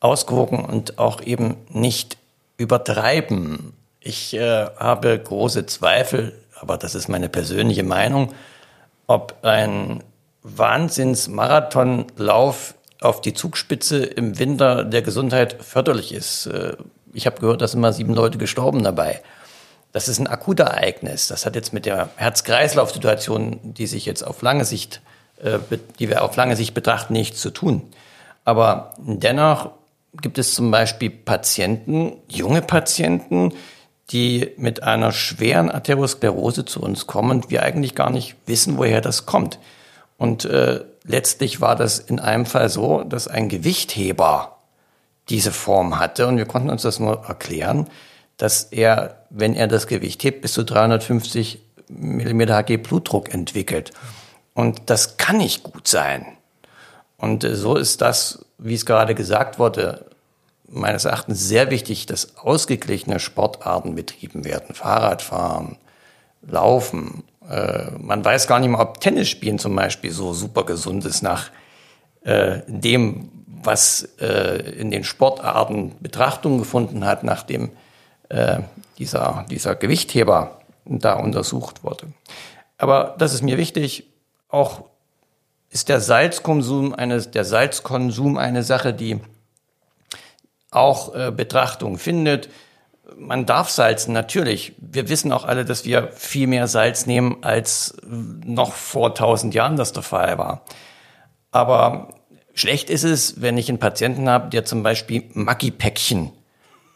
ausgewogen 0.00 0.64
und 0.64 0.98
auch 0.98 1.20
eben 1.20 1.56
nicht 1.68 2.16
übertreiben. 2.56 3.74
Ich 4.00 4.34
äh, 4.34 4.66
habe 4.76 5.18
große 5.18 5.66
Zweifel, 5.66 6.32
aber 6.60 6.76
das 6.76 6.94
ist 6.94 7.08
meine 7.08 7.28
persönliche 7.28 7.82
Meinung, 7.82 8.32
ob 9.06 9.34
ein 9.42 10.04
Wahnsinnsmarathonlauf 10.42 12.74
auf 13.00 13.20
die 13.20 13.34
Zugspitze 13.34 14.04
im 14.04 14.38
Winter 14.38 14.84
der 14.84 15.02
Gesundheit 15.02 15.62
förderlich 15.62 16.14
ist. 16.14 16.46
Äh, 16.46 16.76
ich 17.12 17.26
habe 17.26 17.40
gehört, 17.40 17.62
da 17.62 17.68
sind 17.68 17.80
mal 17.80 17.92
sieben 17.92 18.14
Leute 18.14 18.38
gestorben 18.38 18.84
dabei. 18.84 19.20
Das 19.92 20.08
ist 20.08 20.18
ein 20.18 20.26
Akutereignis. 20.26 21.28
Das 21.28 21.46
hat 21.46 21.54
jetzt 21.54 21.72
mit 21.72 21.86
der 21.86 22.10
Herz-Kreislauf-Situation, 22.16 23.60
die 23.62 23.86
sich 23.86 24.04
jetzt 24.04 24.22
auf 24.22 24.42
lange 24.42 24.64
Sicht, 24.64 25.00
äh, 25.42 25.58
die 25.98 26.08
wir 26.08 26.22
auf 26.22 26.36
lange 26.36 26.56
Sicht 26.56 26.74
betrachten, 26.74 27.12
nichts 27.12 27.40
zu 27.40 27.50
tun. 27.50 27.82
Aber 28.44 28.94
dennoch 28.98 29.70
gibt 30.22 30.38
es 30.38 30.54
zum 30.54 30.70
Beispiel 30.70 31.10
Patienten, 31.10 32.12
junge 32.28 32.62
Patienten, 32.62 33.52
die 34.10 34.52
mit 34.56 34.82
einer 34.82 35.12
schweren 35.12 35.70
Arteriosklerose 35.70 36.64
zu 36.64 36.80
uns 36.80 37.06
kommen 37.06 37.30
und 37.30 37.50
wir 37.50 37.62
eigentlich 37.62 37.94
gar 37.94 38.10
nicht 38.10 38.36
wissen, 38.46 38.78
woher 38.78 39.00
das 39.00 39.26
kommt. 39.26 39.58
Und 40.16 40.44
äh, 40.44 40.84
letztlich 41.04 41.60
war 41.60 41.76
das 41.76 41.98
in 41.98 42.20
einem 42.20 42.46
Fall 42.46 42.68
so, 42.68 43.02
dass 43.02 43.28
ein 43.28 43.48
Gewichtheber 43.48 44.56
diese 45.28 45.50
Form 45.50 45.98
hatte 45.98 46.26
und 46.28 46.36
wir 46.36 46.46
konnten 46.46 46.70
uns 46.70 46.82
das 46.82 47.00
nur 47.00 47.24
erklären, 47.26 47.88
dass 48.36 48.64
er, 48.64 49.24
wenn 49.30 49.54
er 49.54 49.66
das 49.66 49.86
Gewicht 49.86 50.22
hebt, 50.22 50.42
bis 50.42 50.52
zu 50.52 50.62
350 50.62 51.60
mm 51.88 52.40
Hg 52.42 52.76
Blutdruck 52.76 53.32
entwickelt. 53.32 53.92
Und 54.54 54.82
das 54.86 55.16
kann 55.16 55.38
nicht 55.38 55.62
gut 55.64 55.88
sein. 55.88 56.35
Und 57.18 57.44
äh, 57.44 57.54
so 57.54 57.76
ist 57.76 58.00
das, 58.02 58.44
wie 58.58 58.74
es 58.74 58.86
gerade 58.86 59.14
gesagt 59.14 59.58
wurde, 59.58 60.06
meines 60.68 61.04
Erachtens 61.04 61.46
sehr 61.46 61.70
wichtig, 61.70 62.06
dass 62.06 62.36
ausgeglichene 62.36 63.20
Sportarten 63.20 63.94
betrieben 63.94 64.44
werden. 64.44 64.74
Fahrradfahren, 64.74 65.76
Laufen. 66.42 67.24
Äh, 67.48 67.90
man 67.98 68.24
weiß 68.24 68.46
gar 68.46 68.58
nicht 68.58 68.70
mal, 68.70 68.82
ob 68.82 69.00
Tennisspielen 69.00 69.58
zum 69.58 69.74
Beispiel 69.76 70.12
so 70.12 70.32
super 70.32 70.64
gesund 70.64 71.04
ist 71.04 71.22
nach 71.22 71.50
äh, 72.22 72.60
dem, 72.66 73.30
was 73.62 74.02
in 74.78 74.92
den 74.92 75.02
Sportarten 75.02 75.96
Betrachtung 75.98 76.58
gefunden 76.58 77.04
hat, 77.04 77.24
nachdem 77.24 77.70
dieser, 78.96 79.44
dieser 79.50 79.74
Gewichtheber 79.74 80.60
da 80.84 81.14
untersucht 81.14 81.82
wurde. 81.82 82.06
Aber 82.78 83.16
das 83.18 83.34
ist 83.34 83.42
mir 83.42 83.58
wichtig. 83.58 84.04
Auch 84.48 84.84
ist 85.70 85.88
der 85.88 86.00
Salzkonsum 86.00 86.94
eine, 86.94 87.20
der 87.20 87.44
Salzkonsum 87.44 88.36
eine 88.36 88.62
Sache, 88.62 88.94
die 88.94 89.20
auch 90.70 91.14
äh, 91.14 91.30
Betrachtung 91.30 91.98
findet. 91.98 92.48
Man 93.16 93.46
darf 93.46 93.70
salzen, 93.70 94.12
natürlich. 94.12 94.74
Wir 94.78 95.08
wissen 95.08 95.32
auch 95.32 95.44
alle, 95.44 95.64
dass 95.64 95.84
wir 95.84 96.08
viel 96.12 96.46
mehr 96.46 96.66
Salz 96.66 97.06
nehmen, 97.06 97.42
als 97.42 97.96
noch 98.04 98.72
vor 98.72 99.08
1000 99.08 99.54
Jahren 99.54 99.76
das 99.76 99.92
der 99.92 100.02
Fall 100.02 100.38
war. 100.38 100.62
Aber 101.50 102.08
schlecht 102.54 102.90
ist 102.90 103.04
es, 103.04 103.40
wenn 103.40 103.56
ich 103.56 103.68
einen 103.68 103.78
Patienten 103.78 104.28
habe, 104.28 104.50
der 104.50 104.64
zum 104.64 104.82
Beispiel 104.82 105.24
Maggi-Päckchen 105.32 106.32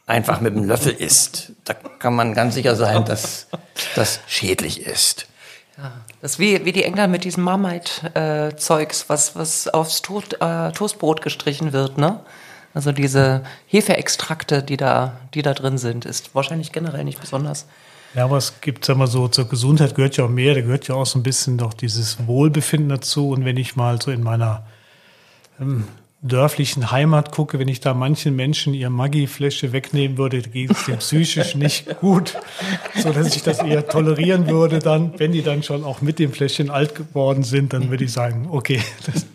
einfach 0.07 0.41
mit 0.41 0.55
dem 0.55 0.65
Löffel 0.65 0.93
isst. 0.93 1.53
Da 1.65 1.75
kann 1.75 2.15
man 2.15 2.35
ganz 2.35 2.55
sicher 2.55 2.75
sein, 2.77 3.05
dass 3.05 3.47
das 3.95 4.21
schädlich 4.27 4.83
ist. 4.83 5.27
Ja, 5.79 5.93
das 6.23 6.33
ist 6.33 6.39
wie, 6.39 6.65
wie 6.65 6.73
die 6.73 6.85
Engländer 6.85 7.09
mit 7.09 7.25
diesem 7.25 7.45
Marmite-Zeugs, 7.45 9.09
was, 9.09 9.37
was 9.37 9.69
aufs 9.69 10.03
Toast, 10.03 10.37
äh, 10.41 10.73
Toastbrot 10.73 11.23
gestrichen 11.23 11.73
wird, 11.73 11.99
ne? 11.99 12.21
Also 12.73 12.93
diese 12.93 13.43
Hefeextrakte, 13.67 14.63
die 14.63 14.77
da, 14.77 15.17
die 15.35 15.43
da 15.43 15.55
drin 15.55 15.77
sind, 15.77 16.05
ist 16.05 16.35
wahrscheinlich 16.35 16.71
generell 16.71 17.03
nicht 17.03 17.21
besonders 17.21 17.67
Ja, 18.15 18.25
aber 18.25 18.37
es 18.37 18.61
gibt, 18.61 18.85
sag 18.85 18.97
mal 18.97 19.09
so, 19.09 19.27
zur 19.27 19.49
Gesundheit 19.49 19.97
gehört 19.97 20.17
ja 20.17 20.25
auch 20.25 20.29
mehr, 20.29 20.55
da 20.55 20.61
gehört 20.61 20.87
ja 20.87 20.95
auch 20.95 21.07
so 21.07 21.19
ein 21.19 21.25
bisschen 21.25 21.59
doch 21.59 21.75
dieses 21.75 22.27
Wohlbefinden 22.29 22.91
dazu. 22.91 23.31
Und 23.31 23.45
wenn 23.45 23.57
ich 23.57 23.75
mal 23.75 24.01
so 24.01 24.13
in 24.13 24.23
meiner 24.23 24.63
ähm, 25.61 25.89
dörflichen 26.23 26.91
Heimat 26.91 27.33
gucke, 27.33 27.59
wenn 27.59 27.69
ich 27.69 27.81
da 27.81 27.95
manchen 27.95 28.37
Menschen 28.37 28.75
ihr 28.75 28.91
Maggi-Fläche 28.91 29.73
wegnehmen 29.73 30.19
würde, 30.19 30.43
geht 30.43 30.71
es 30.71 30.85
dem 30.85 30.99
psychisch 30.99 31.55
nicht 31.55 31.99
gut, 32.01 32.37
so 32.95 33.13
dass 33.13 33.35
ich 33.35 33.43
das 33.43 33.61
eher 33.61 33.87
tolerieren 33.87 34.47
würde 34.49 34.81
dann, 34.81 35.19
wenn 35.19 35.33
die 35.33 35.43
dann 35.43 35.63
schon 35.63 35.83
auch 35.83 36.03
mit 36.03 36.19
dem 36.19 36.33
Fläschchen 36.33 36.69
alt 36.71 36.95
geworden 36.95 37.43
sind, 37.43 37.73
dann 37.73 37.89
würde 37.91 38.05
ich 38.05 38.13
sagen, 38.13 38.49
okay. 38.51 38.83
Das, 39.07 39.27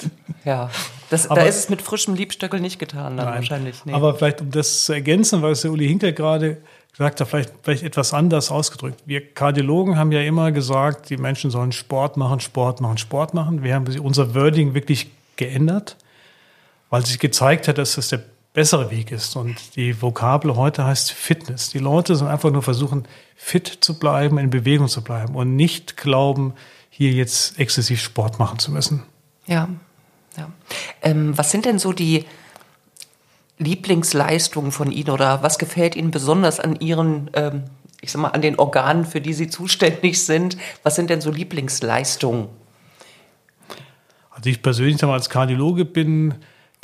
ja, 0.45 0.69
das, 1.09 1.29
aber, 1.29 1.41
da 1.41 1.47
ist 1.47 1.57
es 1.57 1.69
mit 1.69 1.81
frischem 1.81 2.13
Liebstöckel 2.13 2.59
nicht 2.59 2.77
getan 2.77 3.17
dann 3.17 3.25
nein, 3.25 3.35
wahrscheinlich. 3.35 3.83
Nee. 3.85 3.93
Aber 3.93 4.13
vielleicht, 4.13 4.41
um 4.41 4.51
das 4.51 4.85
zu 4.85 4.93
ergänzen, 4.93 5.41
was 5.41 5.61
der 5.61 5.71
Uli 5.71 5.87
Hinkel 5.87 6.13
gerade 6.13 6.57
gesagt 6.91 7.19
hat, 7.19 7.27
vielleicht, 7.27 7.51
vielleicht 7.63 7.83
etwas 7.83 8.13
anders 8.13 8.51
ausgedrückt. 8.51 9.01
Wir 9.05 9.27
Kardiologen 9.33 9.97
haben 9.97 10.11
ja 10.11 10.21
immer 10.21 10.51
gesagt, 10.51 11.09
die 11.09 11.17
Menschen 11.17 11.49
sollen 11.49 11.71
Sport 11.71 12.15
machen, 12.15 12.39
Sport 12.39 12.79
machen, 12.79 12.99
Sport 12.99 13.33
machen. 13.33 13.63
Wir 13.63 13.73
haben 13.73 13.85
unser 13.99 14.35
Wording 14.35 14.75
wirklich 14.75 15.07
geändert 15.35 15.97
weil 16.89 17.05
sich 17.05 17.19
gezeigt 17.19 17.67
hat, 17.67 17.77
dass 17.77 17.95
das 17.95 18.09
der 18.09 18.23
bessere 18.53 18.89
Weg 18.89 19.11
ist. 19.11 19.35
Und 19.35 19.75
die 19.75 20.01
Vokabel 20.01 20.55
heute 20.55 20.85
heißt 20.85 21.11
Fitness. 21.11 21.69
Die 21.69 21.79
Leute 21.79 22.15
sollen 22.15 22.31
einfach 22.31 22.51
nur 22.51 22.63
versuchen, 22.63 23.07
fit 23.35 23.67
zu 23.81 23.99
bleiben, 23.99 24.37
in 24.37 24.49
Bewegung 24.49 24.87
zu 24.87 25.03
bleiben 25.03 25.35
und 25.35 25.55
nicht 25.55 25.97
glauben, 25.97 26.53
hier 26.89 27.11
jetzt 27.11 27.59
exzessiv 27.59 28.01
Sport 28.01 28.39
machen 28.39 28.57
zu 28.57 28.71
müssen. 28.71 29.03
Ja, 29.45 29.67
ja. 30.37 30.49
Ähm, 31.01 31.37
was 31.37 31.51
sind 31.51 31.65
denn 31.65 31.77
so 31.77 31.91
die 31.91 32.25
Lieblingsleistungen 33.57 34.71
von 34.71 34.91
Ihnen 34.91 35.09
oder 35.09 35.43
was 35.43 35.59
gefällt 35.59 35.95
Ihnen 35.95 36.11
besonders 36.11 36.59
an 36.59 36.77
Ihren, 36.79 37.29
ähm, 37.33 37.63
ich 38.01 38.11
sag 38.11 38.21
mal, 38.21 38.29
an 38.29 38.41
den 38.41 38.57
Organen, 38.57 39.05
für 39.05 39.19
die 39.19 39.33
Sie 39.33 39.49
zuständig 39.49 40.23
sind? 40.23 40.57
Was 40.83 40.95
sind 40.95 41.09
denn 41.09 41.21
so 41.21 41.31
Lieblingsleistungen? 41.31 42.47
Also 44.29 44.49
ich 44.49 44.61
persönlich 44.61 45.01
als 45.03 45.29
Kardiologe 45.29 45.85
bin 45.85 46.35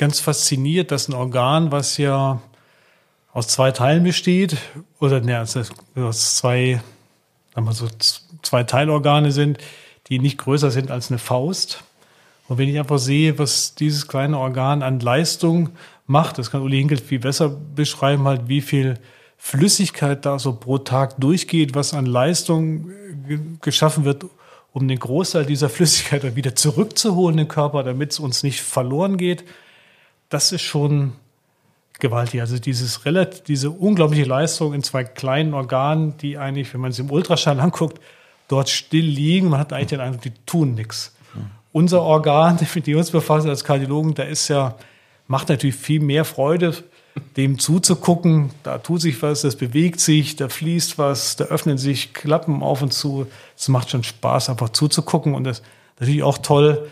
ganz 0.01 0.19
fasziniert, 0.19 0.89
dass 0.89 1.07
ein 1.07 1.13
Organ, 1.13 1.71
was 1.71 1.97
ja 1.97 2.41
aus 3.33 3.47
zwei 3.47 3.69
Teilen 3.71 4.03
besteht, 4.03 4.57
oder 4.99 5.21
ne, 5.21 5.37
also 5.37 5.61
aus 5.95 6.37
zwei, 6.37 6.81
sagen 7.53 7.67
wir 7.67 7.73
so, 7.73 7.87
zwei 8.41 8.63
Teilorgane 8.63 9.31
sind, 9.31 9.59
die 10.07 10.17
nicht 10.17 10.39
größer 10.39 10.71
sind 10.71 10.89
als 10.89 11.11
eine 11.11 11.19
Faust. 11.19 11.83
Und 12.47 12.57
wenn 12.57 12.67
ich 12.67 12.79
einfach 12.79 12.97
sehe, 12.97 13.37
was 13.37 13.75
dieses 13.75 14.07
kleine 14.07 14.39
Organ 14.39 14.81
an 14.81 14.99
Leistung 14.99 15.69
macht, 16.07 16.39
das 16.39 16.49
kann 16.49 16.63
Uli 16.63 16.79
Hinkel 16.79 16.97
viel 16.97 17.19
besser 17.19 17.49
beschreiben, 17.49 18.23
halt, 18.23 18.47
wie 18.47 18.61
viel 18.61 18.97
Flüssigkeit 19.37 20.25
da 20.25 20.39
so 20.39 20.53
pro 20.53 20.79
Tag 20.79 21.21
durchgeht, 21.21 21.75
was 21.75 21.93
an 21.93 22.07
Leistung 22.07 22.89
geschaffen 23.61 24.03
wird, 24.03 24.25
um 24.73 24.87
den 24.87 24.97
Großteil 24.97 25.45
dieser 25.45 25.69
Flüssigkeit 25.69 26.35
wieder 26.35 26.55
zurückzuholen 26.55 27.37
im 27.37 27.47
Körper, 27.47 27.83
damit 27.83 28.13
es 28.13 28.19
uns 28.19 28.41
nicht 28.41 28.61
verloren 28.61 29.17
geht 29.17 29.43
das 30.31 30.51
ist 30.51 30.63
schon 30.63 31.13
gewaltig. 31.99 32.41
Also 32.41 32.57
dieses 32.57 33.05
relativ, 33.05 33.43
diese 33.43 33.69
unglaubliche 33.69 34.23
Leistung 34.23 34.73
in 34.73 34.81
zwei 34.81 35.03
kleinen 35.03 35.53
Organen, 35.53 36.17
die 36.17 36.37
eigentlich, 36.37 36.73
wenn 36.73 36.81
man 36.81 36.91
sie 36.91 37.03
im 37.03 37.11
Ultraschall 37.11 37.59
anguckt, 37.59 38.01
dort 38.47 38.69
still 38.69 39.05
liegen. 39.05 39.49
Man 39.49 39.59
hat 39.59 39.71
eigentlich 39.71 39.87
den 39.89 39.99
Eindruck, 39.99 40.21
die 40.23 40.33
tun 40.45 40.73
nichts. 40.73 41.15
Unser 41.71 42.01
Organ, 42.01 42.57
mit 42.75 42.87
dem 42.87 42.93
wir 42.93 42.97
uns 42.97 43.11
befassen 43.11 43.49
als 43.49 43.63
Kardiologen, 43.63 44.13
da 44.15 44.23
ist 44.23 44.47
ja, 44.47 44.75
macht 45.27 45.49
natürlich 45.49 45.75
viel 45.75 45.99
mehr 45.99 46.25
Freude, 46.25 46.73
dem 47.35 47.59
zuzugucken. 47.59 48.51
Da 48.63 48.77
tut 48.77 49.01
sich 49.01 49.21
was, 49.21 49.41
das 49.41 49.57
bewegt 49.57 49.99
sich, 49.99 50.37
da 50.37 50.47
fließt 50.47 50.97
was, 50.97 51.35
da 51.35 51.45
öffnen 51.45 51.77
sich 51.77 52.13
Klappen 52.13 52.63
auf 52.63 52.81
und 52.81 52.93
zu. 52.93 53.27
Es 53.57 53.67
macht 53.67 53.89
schon 53.89 54.03
Spaß, 54.03 54.49
einfach 54.49 54.69
zuzugucken. 54.69 55.35
Und 55.35 55.43
das 55.43 55.59
ist 55.59 55.65
natürlich 55.99 56.23
auch 56.23 56.37
toll, 56.37 56.89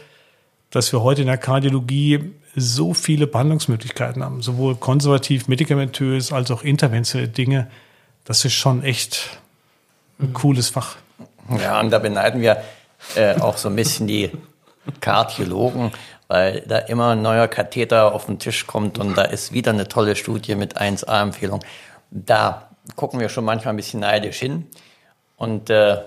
dass 0.72 0.92
wir 0.92 1.02
heute 1.02 1.22
in 1.22 1.28
der 1.28 1.38
Kardiologie 1.38 2.34
so 2.56 2.94
viele 2.94 3.28
Behandlungsmöglichkeiten 3.28 4.24
haben, 4.24 4.42
sowohl 4.42 4.76
konservativ, 4.76 5.48
medikamentös 5.48 6.32
als 6.32 6.52
auch 6.52 6.64
interventionelle 6.64 7.30
Dinge. 7.30 7.68
Das 8.26 8.46
ist 8.46 8.54
schon 8.54 8.84
echt 8.84 9.40
ein 10.20 10.34
cooles 10.34 10.70
Fach. 10.70 10.98
Ja, 11.60 11.80
und 11.80 11.90
da 11.90 12.00
beneiden 12.00 12.42
wir 12.42 12.64
äh, 13.16 13.36
auch 13.40 13.58
so 13.58 13.70
ein 13.70 13.76
bisschen 13.76 14.08
die 14.08 14.32
Kardiologen, 15.02 15.92
weil 16.28 16.62
da 16.68 16.78
immer 16.78 17.12
ein 17.12 17.22
neuer 17.22 17.48
Katheter 17.48 18.14
auf 18.14 18.26
den 18.26 18.40
Tisch 18.40 18.68
kommt 18.68 19.00
und 19.00 19.18
da 19.18 19.24
ist 19.24 19.54
wieder 19.54 19.72
eine 19.72 19.88
tolle 19.88 20.16
Studie 20.16 20.56
mit 20.56 20.80
1A-Empfehlung. 20.80 21.62
Da 22.12 22.70
gucken 22.96 23.20
wir 23.20 23.30
schon 23.30 23.46
manchmal 23.46 23.74
ein 23.74 23.78
bisschen 23.78 24.02
neidisch 24.02 24.40
hin. 24.40 24.68
Und 25.38 25.70
äh, 25.70 25.98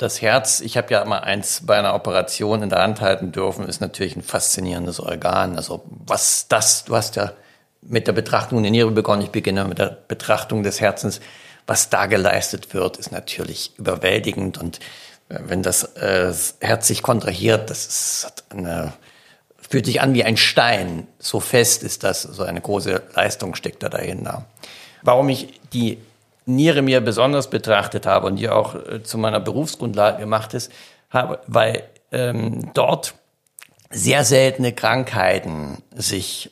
das 0.00 0.22
Herz, 0.22 0.60
ich 0.60 0.78
habe 0.78 0.92
ja 0.92 1.04
mal 1.04 1.18
eins 1.18 1.60
bei 1.66 1.78
einer 1.78 1.94
Operation 1.94 2.62
in 2.62 2.70
der 2.70 2.80
Hand 2.80 3.02
halten 3.02 3.32
dürfen, 3.32 3.68
ist 3.68 3.82
natürlich 3.82 4.16
ein 4.16 4.22
faszinierendes 4.22 4.98
Organ. 4.98 5.56
Also 5.56 5.84
was 6.06 6.48
das, 6.48 6.84
du 6.86 6.96
hast 6.96 7.16
ja 7.16 7.32
mit 7.82 8.06
der 8.06 8.12
Betrachtung 8.12 8.62
der 8.62 8.72
Niere 8.72 8.90
begonnen, 8.90 9.22
ich 9.22 9.30
beginne 9.30 9.64
mit 9.66 9.78
der 9.78 9.98
Betrachtung 10.08 10.62
des 10.62 10.80
Herzens. 10.80 11.20
Was 11.66 11.90
da 11.90 12.06
geleistet 12.06 12.72
wird, 12.72 12.96
ist 12.96 13.12
natürlich 13.12 13.78
überwältigend 13.78 14.56
und 14.56 14.78
äh, 15.28 15.38
wenn 15.40 15.62
das, 15.62 15.84
äh, 15.96 16.32
Herz 16.60 16.86
sich 16.86 17.02
kontrahiert, 17.02 17.68
das 17.68 17.86
ist 17.86 18.44
eine, 18.48 18.94
fühlt 19.68 19.84
sich 19.84 20.00
an 20.00 20.14
wie 20.14 20.24
ein 20.24 20.38
Stein. 20.38 21.06
So 21.18 21.40
fest 21.40 21.82
ist 21.82 22.04
das, 22.04 22.22
so 22.22 22.42
eine 22.42 22.62
große 22.62 23.02
Leistung 23.14 23.54
steckt 23.54 23.82
da 23.82 23.90
dahinter. 23.90 24.46
Warum 25.02 25.28
ich 25.28 25.60
die 25.74 25.98
Niere 26.46 26.82
mir 26.82 27.00
besonders 27.00 27.50
betrachtet 27.50 28.06
habe 28.06 28.26
und 28.26 28.36
die 28.36 28.48
auch 28.48 28.74
äh, 28.74 29.02
zu 29.02 29.18
meiner 29.18 29.40
Berufsgrundlage 29.40 30.20
gemacht 30.20 30.54
ist, 30.54 30.72
habe, 31.10 31.40
weil 31.46 31.84
ähm, 32.12 32.70
dort 32.74 33.14
sehr 33.90 34.24
seltene 34.24 34.72
Krankheiten 34.72 35.82
sich 35.94 36.50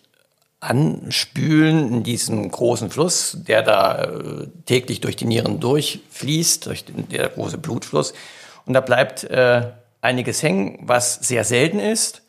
anspülen 0.61 1.92
in 1.92 2.02
diesem 2.02 2.50
großen 2.50 2.90
Fluss, 2.90 3.37
der 3.47 3.62
da 3.62 4.04
äh, 4.04 4.49
täglich 4.66 5.00
durch 5.00 5.14
die 5.14 5.25
Nieren 5.25 5.61
durchfließt, 5.61 6.66
durch 6.66 6.85
den, 6.85 7.09
der 7.09 7.28
große 7.28 7.59
Blutfluss. 7.59 8.12
Und 8.66 8.75
da 8.75 8.80
bleibt 8.80 9.25
äh, 9.25 9.71
einiges 10.00 10.42
hängen, 10.42 10.80
was 10.83 11.14
sehr 11.14 11.45
selten 11.45 11.78
ist 11.78 12.23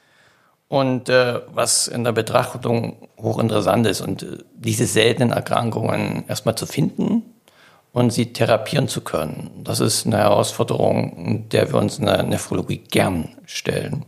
und 0.67 1.09
äh, 1.09 1.41
was 1.51 1.87
in 1.87 2.03
der 2.03 2.11
Betrachtung 2.11 3.09
hochinteressant 3.17 3.87
ist. 3.87 4.01
Und 4.01 4.21
äh, 4.21 4.37
diese 4.53 4.85
seltenen 4.85 5.31
Erkrankungen 5.31 6.23
erstmal 6.27 6.55
zu 6.55 6.67
finden 6.67 7.28
und 7.91 8.11
sie 8.11 8.33
therapieren 8.33 8.87
zu 8.87 9.01
können. 9.01 9.49
Das 9.63 9.79
ist 9.79 10.05
eine 10.05 10.17
Herausforderung, 10.17 11.49
der 11.49 11.71
wir 11.71 11.79
uns 11.79 11.97
in 11.97 12.05
der 12.05 12.23
Nephrologie 12.23 12.77
gern 12.77 13.29
stellen. 13.45 14.05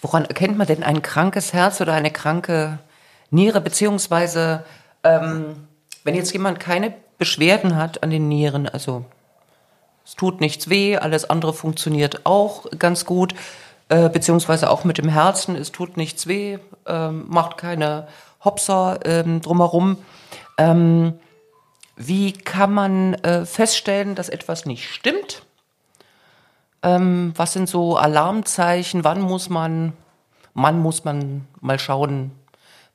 Woran 0.00 0.24
erkennt 0.24 0.58
man 0.58 0.66
denn 0.66 0.82
ein 0.82 1.02
krankes 1.02 1.52
Herz 1.52 1.80
oder 1.80 1.92
eine 1.92 2.10
kranke 2.10 2.78
Niere, 3.30 3.60
beziehungsweise 3.60 4.64
ähm, 5.04 5.68
wenn 6.04 6.14
jetzt 6.14 6.32
jemand 6.32 6.60
keine 6.60 6.92
Beschwerden 7.18 7.76
hat 7.76 8.02
an 8.02 8.10
den 8.10 8.28
Nieren, 8.28 8.68
also 8.68 9.04
es 10.04 10.16
tut 10.16 10.40
nichts 10.40 10.68
weh, 10.68 10.96
alles 10.96 11.30
andere 11.30 11.52
funktioniert 11.52 12.26
auch 12.26 12.66
ganz 12.78 13.04
gut, 13.04 13.34
äh, 13.88 14.08
beziehungsweise 14.08 14.70
auch 14.70 14.84
mit 14.84 14.98
dem 14.98 15.08
Herzen, 15.08 15.54
es 15.54 15.70
tut 15.70 15.96
nichts 15.96 16.26
weh, 16.26 16.58
äh, 16.86 17.08
macht 17.10 17.56
keine 17.56 18.08
Hopser 18.44 19.04
äh, 19.06 19.40
drumherum. 19.40 19.98
Ähm, 20.58 21.14
wie 21.96 22.32
kann 22.32 22.72
man 22.72 23.14
äh, 23.14 23.44
feststellen, 23.44 24.14
dass 24.14 24.28
etwas 24.28 24.66
nicht 24.66 24.88
stimmt? 24.88 25.42
Ähm, 26.82 27.32
was 27.36 27.52
sind 27.52 27.68
so 27.68 27.96
Alarmzeichen? 27.96 29.04
Wann 29.04 29.20
muss 29.20 29.48
man, 29.48 29.92
wann 30.54 30.80
muss 30.80 31.04
man 31.04 31.46
mal 31.60 31.78
schauen, 31.78 32.32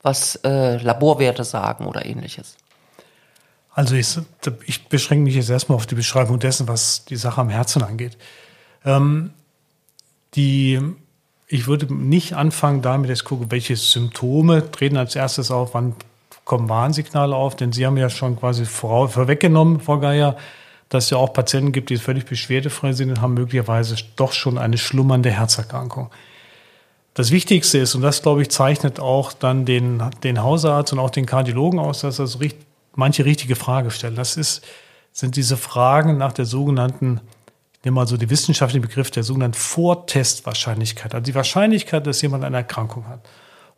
was 0.02 0.38
äh, 0.44 0.78
Laborwerte 0.78 1.44
sagen 1.44 1.86
oder 1.86 2.06
ähnliches? 2.06 2.58
Also 3.72 3.96
ich, 3.96 4.18
ich, 4.66 4.88
beschränke 4.88 5.24
mich 5.24 5.36
jetzt 5.36 5.50
erstmal 5.50 5.76
auf 5.76 5.86
die 5.86 5.96
Beschreibung 5.96 6.40
dessen, 6.40 6.68
was 6.68 7.06
die 7.06 7.16
Sache 7.16 7.40
am 7.40 7.50
Herzen 7.50 7.84
angeht. 7.84 8.18
Ähm, 8.84 9.32
die, 10.34 10.82
ich 11.48 11.68
würde 11.68 11.94
nicht 11.94 12.34
anfangen 12.34 12.82
damit, 12.82 13.10
jetzt 13.10 13.24
gucken, 13.24 13.52
welche 13.52 13.76
Symptome 13.76 14.72
treten 14.72 14.98
als 14.98 15.16
erstes 15.16 15.52
auf, 15.52 15.76
wann 15.76 15.96
kommen 16.48 16.70
Warnsignale 16.70 17.36
auf, 17.36 17.58
denn 17.58 17.74
Sie 17.74 17.86
haben 17.86 17.98
ja 17.98 18.10
schon 18.10 18.40
quasi 18.40 18.66
vor, 18.66 19.10
vorweggenommen, 19.10 19.82
Frau 19.82 20.00
Geier, 20.00 20.38
dass 20.88 21.06
es 21.06 21.10
ja 21.10 21.18
auch 21.18 21.34
Patienten 21.34 21.74
gibt, 21.74 21.90
die 21.90 21.98
völlig 21.98 22.26
beschwerdefrei 22.26 22.94
sind 22.94 23.10
und 23.10 23.22
haben 23.22 23.34
möglicherweise 23.34 23.96
doch 24.16 24.32
schon 24.32 24.58
eine 24.58 24.78
schlummernde 24.78 25.30
Herzerkrankung. 25.30 26.10
Das 27.16 27.32
Wichtigste 27.32 27.80
ist, 27.80 27.96
und 27.96 28.02
das 28.02 28.22
glaube 28.22 28.44
ich 28.44 28.50
zeichnet 28.50 29.00
auch 29.00 29.34
dann 29.34 29.66
den, 29.66 30.02
den 30.24 30.42
Hausarzt 30.42 30.94
und 30.94 31.00
auch 31.00 31.10
den 31.10 31.26
Kardiologen 31.26 31.80
aus, 31.80 32.00
dass 32.00 32.16
so 32.16 32.38
richt, 32.38 32.58
manche 32.96 33.26
richtige 33.26 33.58
Frage 33.58 33.92
stellen. 33.92 34.16
Das 34.16 34.38
ist, 34.38 34.66
sind 35.12 35.36
diese 35.36 35.58
Fragen 35.58 36.18
nach 36.18 36.32
der 36.32 36.46
sogenannten, 36.46 37.20
ich 37.74 37.84
nehme 37.84 37.96
mal 37.96 38.08
so 38.08 38.16
die 38.16 38.30
wissenschaftlichen 38.30 38.88
Begriff 38.88 39.12
der 39.12 39.24
sogenannten 39.24 39.58
Vortestwahrscheinlichkeit, 39.58 41.14
also 41.14 41.26
die 41.26 41.36
Wahrscheinlichkeit, 41.36 42.08
dass 42.08 42.22
jemand 42.22 42.46
eine 42.46 42.58
Erkrankung 42.58 43.06
hat. 43.10 43.20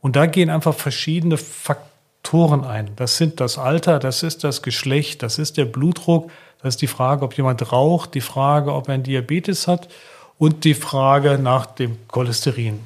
Und 0.02 0.16
da 0.16 0.28
gehen 0.28 0.52
einfach 0.52 0.76
verschiedene 0.76 1.38
Faktoren 1.38 1.90
Faktoren 2.30 2.64
ein. 2.64 2.92
Das 2.96 3.18
sind 3.18 3.40
das 3.40 3.58
Alter, 3.58 3.98
das 3.98 4.22
ist 4.22 4.44
das 4.44 4.62
Geschlecht, 4.62 5.24
das 5.24 5.40
ist 5.40 5.58
der 5.58 5.66
Blutdruck, 5.66 6.30
Das 6.62 6.76
ist 6.76 6.82
die 6.84 6.86
Frage, 6.86 7.26
ob 7.26 7.36
jemand 7.36 7.72
raucht, 7.72 8.14
die 8.14 8.22
Frage, 8.22 8.72
ob 8.72 8.88
er 8.88 8.94
einen 8.94 9.04
Diabetes 9.04 9.68
hat 9.68 9.88
und 10.38 10.64
die 10.64 10.76
Frage 10.76 11.40
nach 11.40 11.66
dem 11.66 11.98
Cholesterin. 12.08 12.82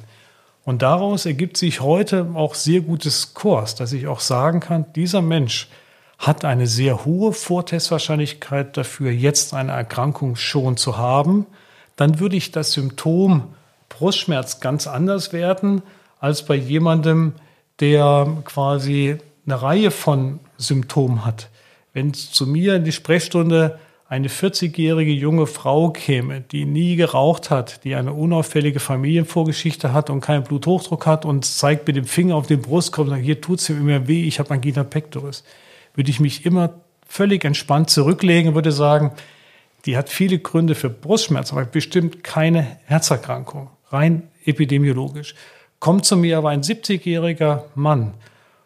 Und 0.64 0.80
daraus 0.80 1.26
ergibt 1.26 1.58
sich 1.58 1.82
heute 1.82 2.26
auch 2.32 2.54
sehr 2.54 2.80
gutes 2.80 3.34
Kurs, 3.34 3.74
dass 3.74 3.92
ich 3.92 4.06
auch 4.06 4.20
sagen 4.20 4.60
kann, 4.60 4.86
dieser 4.96 5.20
Mensch 5.20 5.68
hat 6.16 6.46
eine 6.46 6.66
sehr 6.66 7.04
hohe 7.04 7.34
Vortestwahrscheinlichkeit 7.34 8.78
dafür, 8.78 9.10
jetzt 9.10 9.52
eine 9.52 9.72
Erkrankung 9.72 10.36
schon 10.36 10.78
zu 10.78 10.96
haben. 10.96 11.44
Dann 11.96 12.18
würde 12.18 12.36
ich 12.36 12.50
das 12.50 12.72
Symptom 12.72 13.52
Brustschmerz 13.90 14.60
ganz 14.60 14.86
anders 14.86 15.34
werten 15.34 15.82
als 16.18 16.46
bei 16.46 16.54
jemandem, 16.54 17.34
der 17.78 18.26
quasi 18.46 19.18
eine 19.46 19.60
Reihe 19.60 19.90
von 19.90 20.40
Symptomen 20.56 21.24
hat. 21.24 21.50
Wenn 21.92 22.14
zu 22.14 22.46
mir 22.46 22.76
in 22.76 22.84
die 22.84 22.92
Sprechstunde 22.92 23.78
eine 24.08 24.28
40-jährige 24.28 25.12
junge 25.12 25.46
Frau 25.46 25.90
käme, 25.90 26.42
die 26.42 26.66
nie 26.66 26.96
geraucht 26.96 27.50
hat, 27.50 27.84
die 27.84 27.94
eine 27.94 28.12
unauffällige 28.12 28.80
Familienvorgeschichte 28.80 29.92
hat 29.92 30.10
und 30.10 30.20
keinen 30.20 30.44
Bluthochdruck 30.44 31.06
hat 31.06 31.24
und 31.24 31.44
zeigt 31.44 31.86
mit 31.86 31.96
dem 31.96 32.04
Finger 32.04 32.36
auf 32.36 32.46
den 32.46 32.62
Brustkorb 32.62 33.08
und 33.08 33.14
sagt, 33.14 33.24
hier 33.24 33.40
tut 33.40 33.60
es 33.60 33.68
mir 33.68 33.76
immer 33.76 34.08
weh, 34.08 34.26
ich 34.26 34.38
habe 34.38 34.50
Angina 34.50 34.84
pectoris, 34.84 35.42
würde 35.94 36.10
ich 36.10 36.20
mich 36.20 36.44
immer 36.44 36.74
völlig 37.06 37.44
entspannt 37.44 37.90
zurücklegen 37.90 38.50
und 38.50 38.54
würde 38.54 38.72
sagen, 38.72 39.12
die 39.86 39.96
hat 39.96 40.08
viele 40.08 40.38
Gründe 40.38 40.74
für 40.74 40.90
Brustschmerz, 40.90 41.52
aber 41.52 41.64
bestimmt 41.64 42.24
keine 42.24 42.78
Herzerkrankung, 42.86 43.70
rein 43.90 44.24
epidemiologisch. 44.44 45.34
Kommt 45.78 46.04
zu 46.04 46.16
mir 46.16 46.38
aber 46.38 46.50
ein 46.50 46.62
70-jähriger 46.62 47.64
Mann, 47.74 48.14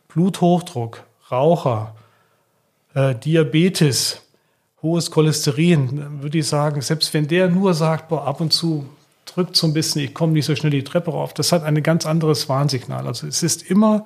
Bluthochdruck, 0.08 1.04
Raucher, 1.30 1.94
äh, 2.94 3.14
Diabetes, 3.14 4.22
hohes 4.82 5.10
Cholesterin, 5.10 6.22
würde 6.22 6.38
ich 6.38 6.46
sagen, 6.46 6.80
selbst 6.80 7.12
wenn 7.14 7.28
der 7.28 7.48
nur 7.48 7.74
sagt, 7.74 8.08
boah, 8.08 8.26
ab 8.26 8.40
und 8.40 8.52
zu 8.52 8.86
drückt 9.26 9.56
so 9.56 9.66
ein 9.66 9.74
bisschen, 9.74 10.02
ich 10.02 10.14
komme 10.14 10.32
nicht 10.32 10.46
so 10.46 10.56
schnell 10.56 10.70
die 10.70 10.84
Treppe 10.84 11.10
rauf, 11.10 11.34
das 11.34 11.52
hat 11.52 11.62
ein 11.64 11.82
ganz 11.82 12.06
anderes 12.06 12.48
Warnsignal. 12.48 13.06
Also 13.06 13.26
es 13.26 13.42
ist 13.42 13.70
immer 13.70 14.04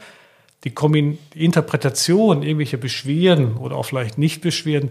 die, 0.64 0.75
die 0.75 1.44
Interpretation 1.44 2.42
irgendwelcher 2.42 2.76
Beschwerden 2.76 3.56
oder 3.56 3.76
auch 3.76 3.85
vielleicht 3.85 4.18
Nicht-Beschwerden 4.18 4.90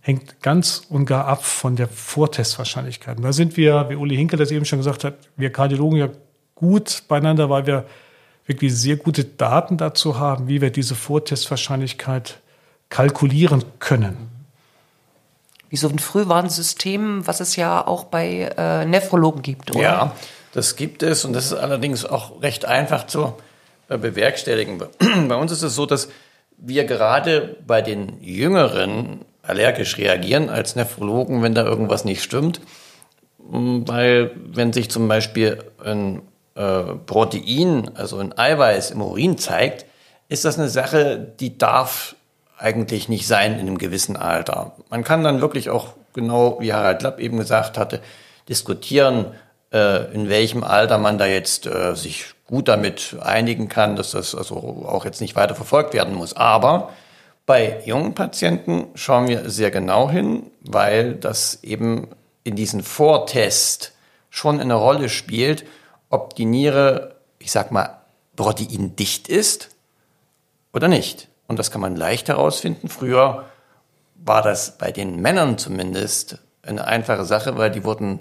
hängt 0.00 0.40
ganz 0.40 0.82
und 0.88 1.06
gar 1.06 1.26
ab 1.26 1.44
von 1.44 1.74
der 1.74 1.88
Vortestwahrscheinlichkeit. 1.88 3.16
Und 3.16 3.24
da 3.24 3.32
sind 3.32 3.56
wir, 3.56 3.86
wie 3.88 3.96
Uli 3.96 4.16
Hinkel 4.16 4.38
das 4.38 4.52
eben 4.52 4.64
schon 4.64 4.78
gesagt 4.78 5.02
hat, 5.02 5.14
wir 5.36 5.50
Kardiologen 5.50 5.98
ja 5.98 6.08
gut 6.54 7.02
beieinander, 7.08 7.50
weil 7.50 7.66
wir 7.66 7.86
wirklich 8.46 8.74
sehr 8.74 8.96
gute 8.96 9.24
Daten 9.24 9.76
dazu 9.76 10.18
haben, 10.18 10.48
wie 10.48 10.60
wir 10.60 10.70
diese 10.70 10.94
Vortestwahrscheinlichkeit 10.94 12.40
kalkulieren 12.88 13.64
können 13.78 14.36
wie 15.68 15.76
so 15.76 15.88
ein 15.88 15.98
Frühwarnsystem, 15.98 17.26
was 17.26 17.40
es 17.40 17.56
ja 17.56 17.86
auch 17.86 18.04
bei 18.04 18.52
äh, 18.56 18.84
Nephrologen 18.84 19.42
gibt, 19.42 19.74
oder? 19.74 19.82
Ja, 19.82 20.12
das 20.52 20.76
gibt 20.76 21.02
es 21.02 21.24
und 21.24 21.32
das 21.32 21.46
ist 21.46 21.54
allerdings 21.54 22.04
auch 22.04 22.42
recht 22.42 22.64
einfach 22.64 23.06
zu 23.06 23.34
äh, 23.88 23.98
bewerkstelligen. 23.98 24.78
bei 25.28 25.34
uns 25.34 25.52
ist 25.52 25.62
es 25.62 25.74
so, 25.74 25.86
dass 25.86 26.08
wir 26.56 26.84
gerade 26.84 27.56
bei 27.66 27.82
den 27.82 28.22
Jüngeren 28.22 29.20
allergisch 29.42 29.98
reagieren 29.98 30.48
als 30.48 30.76
Nephrologen, 30.76 31.42
wenn 31.42 31.54
da 31.54 31.64
irgendwas 31.64 32.04
nicht 32.04 32.22
stimmt. 32.22 32.60
Mm, 33.50 33.82
weil 33.86 34.30
wenn 34.46 34.72
sich 34.72 34.88
zum 34.88 35.08
Beispiel 35.08 35.58
ein 35.84 36.22
äh, 36.56 36.94
Protein, 37.06 37.90
also 37.94 38.18
ein 38.18 38.36
Eiweiß 38.36 38.90
im 38.90 39.02
Urin 39.02 39.38
zeigt, 39.38 39.86
ist 40.28 40.44
das 40.44 40.58
eine 40.58 40.68
Sache, 40.68 41.18
die 41.38 41.58
darf 41.58 42.16
eigentlich 42.58 43.08
nicht 43.08 43.26
sein 43.26 43.54
in 43.54 43.60
einem 43.60 43.78
gewissen 43.78 44.16
Alter. 44.16 44.72
Man 44.90 45.04
kann 45.04 45.22
dann 45.22 45.40
wirklich 45.40 45.70
auch 45.70 45.88
genau, 46.14 46.58
wie 46.60 46.72
Harald 46.72 47.02
Lapp 47.02 47.20
eben 47.20 47.38
gesagt 47.38 47.78
hatte, 47.78 48.00
diskutieren, 48.48 49.26
äh, 49.72 50.12
in 50.12 50.28
welchem 50.28 50.64
Alter 50.64 50.98
man 50.98 51.18
da 51.18 51.26
jetzt 51.26 51.66
äh, 51.66 51.94
sich 51.94 52.26
gut 52.46 52.68
damit 52.68 53.16
einigen 53.20 53.68
kann, 53.68 53.96
dass 53.96 54.12
das 54.12 54.34
also 54.34 54.86
auch 54.86 55.04
jetzt 55.04 55.20
nicht 55.20 55.36
weiter 55.36 55.54
verfolgt 55.54 55.94
werden 55.94 56.14
muss. 56.14 56.34
Aber 56.34 56.90
bei 57.44 57.82
jungen 57.84 58.14
Patienten 58.14 58.86
schauen 58.94 59.28
wir 59.28 59.50
sehr 59.50 59.70
genau 59.70 60.10
hin, 60.10 60.44
weil 60.60 61.14
das 61.14 61.62
eben 61.62 62.08
in 62.44 62.56
diesem 62.56 62.82
Vortest 62.82 63.92
schon 64.30 64.60
eine 64.60 64.74
Rolle 64.74 65.08
spielt, 65.08 65.64
ob 66.10 66.34
die 66.34 66.44
Niere, 66.44 67.16
ich 67.38 67.52
sag 67.52 67.72
mal, 67.72 68.00
proteindicht 68.36 69.28
ist 69.28 69.70
oder 70.72 70.88
nicht. 70.88 71.28
Und 71.48 71.58
das 71.58 71.70
kann 71.70 71.80
man 71.80 71.96
leicht 71.96 72.28
herausfinden. 72.28 72.88
Früher 72.88 73.44
war 74.16 74.42
das 74.42 74.78
bei 74.78 74.92
den 74.92 75.20
Männern 75.20 75.58
zumindest 75.58 76.38
eine 76.62 76.86
einfache 76.86 77.24
Sache, 77.24 77.56
weil 77.56 77.70
die 77.70 77.84
wurden 77.84 78.20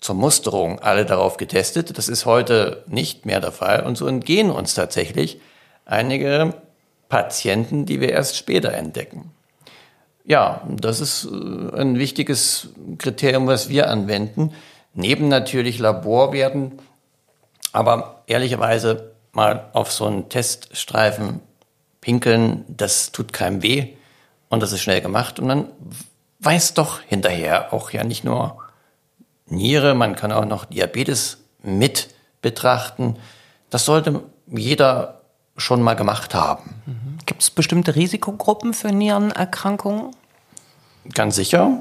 zur 0.00 0.14
Musterung 0.14 0.78
alle 0.80 1.04
darauf 1.04 1.36
getestet. 1.36 1.98
Das 1.98 2.08
ist 2.08 2.26
heute 2.26 2.84
nicht 2.86 3.26
mehr 3.26 3.40
der 3.40 3.52
Fall. 3.52 3.84
Und 3.84 3.96
so 3.96 4.06
entgehen 4.06 4.50
uns 4.50 4.74
tatsächlich 4.74 5.40
einige 5.84 6.54
Patienten, 7.08 7.86
die 7.86 8.00
wir 8.00 8.10
erst 8.10 8.36
später 8.36 8.72
entdecken. 8.72 9.32
Ja, 10.24 10.62
das 10.68 11.00
ist 11.00 11.24
äh, 11.24 11.80
ein 11.80 11.98
wichtiges 11.98 12.68
Kriterium, 12.98 13.46
was 13.46 13.70
wir 13.70 13.90
anwenden. 13.90 14.52
Neben 14.92 15.28
natürlich 15.28 15.78
Laborwerten, 15.78 16.78
aber 17.72 18.22
ehrlicherweise 18.26 19.12
mal 19.32 19.68
auf 19.72 19.92
so 19.92 20.06
einen 20.06 20.28
Teststreifen 20.28 21.40
Pinkeln, 22.00 22.64
das 22.68 23.12
tut 23.12 23.32
keinem 23.32 23.62
weh 23.62 23.94
und 24.48 24.62
das 24.62 24.72
ist 24.72 24.80
schnell 24.80 25.00
gemacht. 25.00 25.38
Und 25.38 25.46
man 25.46 25.68
weiß 26.40 26.74
doch 26.74 27.00
hinterher 27.00 27.72
auch 27.72 27.90
ja 27.90 28.04
nicht 28.04 28.24
nur 28.24 28.58
Niere, 29.46 29.94
man 29.94 30.14
kann 30.14 30.32
auch 30.32 30.44
noch 30.44 30.66
Diabetes 30.66 31.38
mit 31.62 32.14
betrachten. 32.42 33.16
Das 33.70 33.84
sollte 33.84 34.22
jeder 34.46 35.20
schon 35.56 35.82
mal 35.82 35.94
gemacht 35.94 36.34
haben. 36.34 36.82
Mhm. 36.86 37.18
Gibt 37.26 37.42
es 37.42 37.50
bestimmte 37.50 37.96
Risikogruppen 37.96 38.74
für 38.74 38.92
Nierenerkrankungen? 38.92 40.14
Ganz 41.14 41.36
sicher. 41.36 41.80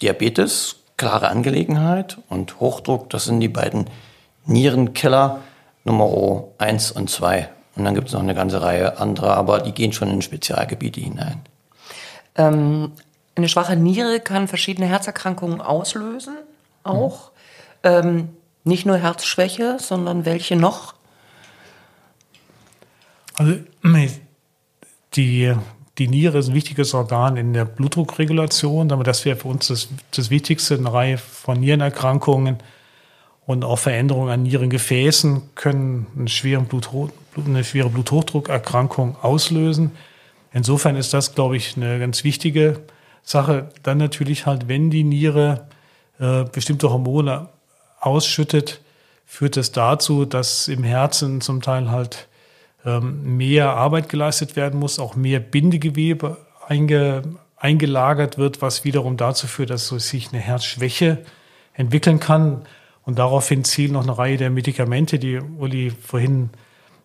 Diabetes, 0.00 0.76
klare 0.96 1.28
Angelegenheit 1.28 2.18
und 2.28 2.60
Hochdruck, 2.60 3.10
das 3.10 3.24
sind 3.24 3.40
die 3.40 3.48
beiden 3.48 3.88
Nierenkiller 4.48 5.40
Nummer 5.84 6.44
1 6.58 6.92
und 6.92 7.08
2. 7.08 7.48
Und 7.76 7.84
dann 7.84 7.94
gibt 7.94 8.08
es 8.08 8.14
noch 8.14 8.22
eine 8.22 8.34
ganze 8.34 8.60
Reihe 8.60 8.98
anderer, 8.98 9.36
aber 9.36 9.60
die 9.60 9.72
gehen 9.72 9.92
schon 9.92 10.10
in 10.10 10.22
Spezialgebiete 10.22 11.00
hinein. 11.00 11.40
Ähm, 12.34 12.92
eine 13.36 13.48
schwache 13.48 13.76
Niere 13.76 14.20
kann 14.20 14.48
verschiedene 14.48 14.88
Herzerkrankungen 14.88 15.60
auslösen, 15.60 16.34
auch. 16.82 17.30
Mhm. 17.84 17.90
Ähm, 17.90 18.28
nicht 18.64 18.84
nur 18.84 18.96
Herzschwäche, 18.96 19.76
sondern 19.78 20.24
welche 20.24 20.56
noch? 20.56 20.94
Also 23.36 23.54
die, 25.14 25.54
die 25.98 26.08
Niere 26.08 26.38
ist 26.38 26.48
ein 26.48 26.54
wichtiges 26.54 26.92
Organ 26.92 27.36
in 27.36 27.52
der 27.52 27.64
Blutdruckregulation. 27.64 28.88
Das 28.88 29.24
wäre 29.24 29.36
für 29.36 29.48
uns 29.48 29.68
das, 29.68 29.88
das 30.10 30.30
Wichtigste. 30.30 30.74
Eine 30.74 30.92
Reihe 30.92 31.18
von 31.18 31.60
Nierenerkrankungen 31.60 32.58
und 33.48 33.64
auch 33.64 33.78
Veränderungen 33.78 34.28
an 34.28 34.42
Nierengefäßen 34.42 35.54
können 35.54 36.06
einen 36.14 36.28
schweren 36.28 36.66
eine 36.68 37.64
schwere 37.64 37.88
Bluthochdruckerkrankung 37.88 39.16
auslösen. 39.22 39.92
Insofern 40.52 40.96
ist 40.96 41.14
das, 41.14 41.34
glaube 41.34 41.56
ich, 41.56 41.74
eine 41.74 41.98
ganz 41.98 42.24
wichtige 42.24 42.80
Sache. 43.22 43.70
Dann 43.82 43.96
natürlich 43.96 44.44
halt, 44.44 44.68
wenn 44.68 44.90
die 44.90 45.02
Niere 45.02 45.66
äh, 46.18 46.44
bestimmte 46.44 46.90
Hormone 46.90 47.48
ausschüttet, 48.00 48.82
führt 49.24 49.56
das 49.56 49.72
dazu, 49.72 50.26
dass 50.26 50.68
im 50.68 50.84
Herzen 50.84 51.40
zum 51.40 51.62
Teil 51.62 51.90
halt 51.90 52.28
ähm, 52.84 53.38
mehr 53.38 53.70
Arbeit 53.70 54.10
geleistet 54.10 54.56
werden 54.56 54.78
muss, 54.78 54.98
auch 54.98 55.16
mehr 55.16 55.40
Bindegewebe 55.40 56.36
einge, 56.66 57.22
eingelagert 57.56 58.36
wird, 58.36 58.60
was 58.60 58.84
wiederum 58.84 59.16
dazu 59.16 59.46
führt, 59.46 59.70
dass 59.70 59.86
so 59.86 59.98
sich 59.98 60.34
eine 60.34 60.42
Herzschwäche 60.42 61.24
entwickeln 61.72 62.20
kann. 62.20 62.66
Und 63.08 63.18
daraufhin 63.18 63.64
zielen 63.64 63.94
noch 63.94 64.02
eine 64.02 64.18
Reihe 64.18 64.36
der 64.36 64.50
Medikamente, 64.50 65.18
die 65.18 65.38
Uli 65.38 65.90
vorhin 65.90 66.50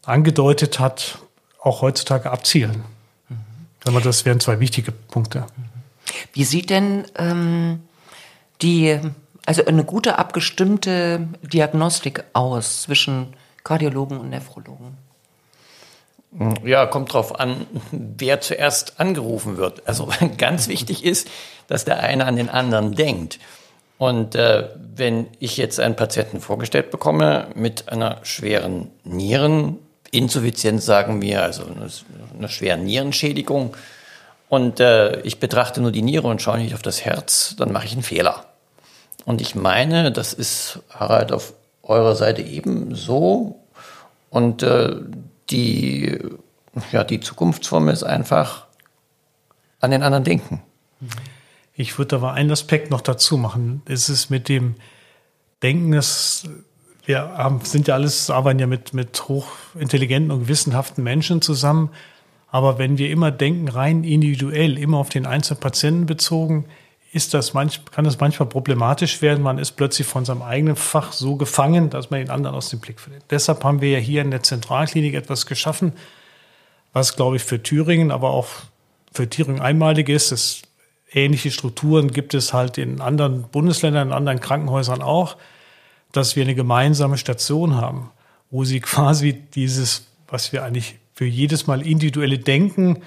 angedeutet 0.05 0.77
hat, 0.77 1.19
auch 1.61 1.81
heutzutage 1.81 2.29
abzielen. 2.29 2.83
Mhm. 3.29 4.03
Das 4.03 4.25
wären 4.25 4.41
zwei 4.41 4.59
wichtige 4.59 4.91
Punkte. 4.91 5.45
Wie 6.33 6.43
sieht 6.43 6.71
denn 6.71 7.05
ähm, 7.15 7.83
die, 8.61 8.99
also 9.45 9.63
eine 9.63 9.85
gute 9.85 10.19
abgestimmte 10.19 11.25
Diagnostik 11.41 12.25
aus 12.33 12.81
zwischen 12.81 13.27
Kardiologen 13.63 14.17
und 14.17 14.29
Nephrologen? 14.29 14.97
Ja, 16.65 16.85
kommt 16.85 17.13
drauf 17.13 17.39
an, 17.39 17.65
wer 17.91 18.41
zuerst 18.41 18.99
angerufen 18.99 19.55
wird. 19.55 19.87
Also 19.87 20.09
ganz 20.37 20.67
wichtig 20.67 21.05
ist, 21.05 21.29
dass 21.67 21.85
der 21.85 22.01
eine 22.01 22.25
an 22.25 22.35
den 22.35 22.49
anderen 22.49 22.93
denkt. 22.93 23.39
Und 23.97 24.35
äh, 24.35 24.69
wenn 24.95 25.27
ich 25.39 25.57
jetzt 25.57 25.79
einen 25.79 25.95
Patienten 25.95 26.41
vorgestellt 26.41 26.91
bekomme 26.91 27.47
mit 27.55 27.89
einer 27.89 28.17
schweren 28.23 28.89
Nieren, 29.03 29.77
Insuffizienz 30.11 30.85
sagen 30.85 31.21
wir, 31.21 31.41
also 31.41 31.63
eine, 31.65 31.89
eine 32.37 32.49
schwere 32.49 32.77
Nierenschädigung. 32.77 33.75
und 34.49 34.79
äh, 34.79 35.21
ich 35.21 35.39
betrachte 35.39 35.81
nur 35.81 35.91
die 35.91 36.03
Niere 36.03 36.27
und 36.27 36.41
schaue 36.41 36.59
nicht 36.59 36.75
auf 36.75 36.83
das 36.83 37.03
Herz, 37.03 37.55
dann 37.57 37.71
mache 37.71 37.85
ich 37.85 37.93
einen 37.93 38.03
Fehler. 38.03 38.45
Und 39.25 39.41
ich 39.41 39.55
meine, 39.55 40.11
das 40.11 40.33
ist 40.33 40.79
Harald 40.89 41.31
auf 41.31 41.53
eurer 41.81 42.15
Seite 42.15 42.41
ebenso. 42.41 43.59
Und 44.29 44.63
äh, 44.63 44.95
die, 45.49 46.19
ja, 46.91 47.03
die 47.03 47.19
Zukunftsform 47.19 47.89
ist 47.89 48.03
einfach 48.03 48.67
an 49.79 49.91
den 49.91 50.03
anderen 50.03 50.23
denken. 50.23 50.61
Ich 51.75 51.97
würde 51.97 52.17
aber 52.17 52.33
einen 52.33 52.51
Aspekt 52.51 52.91
noch 52.91 53.01
dazu 53.01 53.37
machen. 53.37 53.81
Es 53.85 54.09
ist 54.09 54.29
mit 54.29 54.47
dem 54.47 54.75
Denken, 55.63 55.91
dass 55.91 56.47
wir 57.05 57.19
haben, 57.19 57.61
sind 57.61 57.87
ja 57.87 57.95
alles, 57.95 58.29
arbeiten 58.29 58.59
ja 58.59 58.67
mit, 58.67 58.93
mit 58.93 59.27
hochintelligenten 59.27 60.31
und 60.31 60.41
gewissenhaften 60.41 61.03
Menschen 61.03 61.41
zusammen. 61.41 61.89
Aber 62.49 62.77
wenn 62.77 62.97
wir 62.97 63.09
immer 63.09 63.31
denken, 63.31 63.67
rein 63.67 64.03
individuell, 64.03 64.77
immer 64.77 64.97
auf 64.97 65.09
den 65.09 65.25
einzelnen 65.25 65.59
Patienten 65.59 66.05
bezogen, 66.05 66.65
ist 67.11 67.33
das 67.33 67.53
manch, 67.53 67.81
kann 67.91 68.05
das 68.05 68.19
manchmal 68.19 68.47
problematisch 68.47 69.21
werden. 69.21 69.43
Man 69.43 69.57
ist 69.57 69.71
plötzlich 69.73 70.07
von 70.07 70.25
seinem 70.25 70.41
eigenen 70.41 70.75
Fach 70.75 71.11
so 71.11 71.35
gefangen, 71.35 71.89
dass 71.89 72.09
man 72.09 72.19
den 72.19 72.29
anderen 72.29 72.55
aus 72.55 72.69
dem 72.69 72.79
Blick 72.79 72.99
verliert. 72.99 73.23
Deshalb 73.29 73.63
haben 73.63 73.81
wir 73.81 73.89
ja 73.89 73.99
hier 73.99 74.21
in 74.21 74.31
der 74.31 74.43
Zentralklinik 74.43 75.13
etwas 75.13 75.45
geschaffen, 75.45 75.93
was, 76.91 77.15
glaube 77.15 77.35
ich, 77.35 77.43
für 77.43 77.61
Thüringen, 77.61 78.11
aber 78.11 78.31
auch 78.31 78.47
für 79.11 79.29
Thüringen 79.29 79.61
einmalig 79.61 80.09
ist. 80.09 80.31
Es, 80.31 80.61
ähnliche 81.13 81.51
Strukturen 81.51 82.11
gibt 82.11 82.33
es 82.33 82.53
halt 82.53 82.77
in 82.77 83.01
anderen 83.01 83.43
Bundesländern, 83.43 84.09
in 84.09 84.13
anderen 84.13 84.39
Krankenhäusern 84.39 85.01
auch, 85.01 85.37
dass 86.11 86.35
wir 86.35 86.43
eine 86.43 86.55
gemeinsame 86.55 87.17
Station 87.17 87.75
haben, 87.75 88.11
wo 88.51 88.63
sie 88.63 88.79
quasi 88.81 89.33
dieses, 89.33 90.07
was 90.27 90.51
wir 90.51 90.63
eigentlich 90.63 90.95
für 91.13 91.25
jedes 91.25 91.67
Mal 91.67 91.85
individuelle 91.85 92.39
Denken 92.39 93.01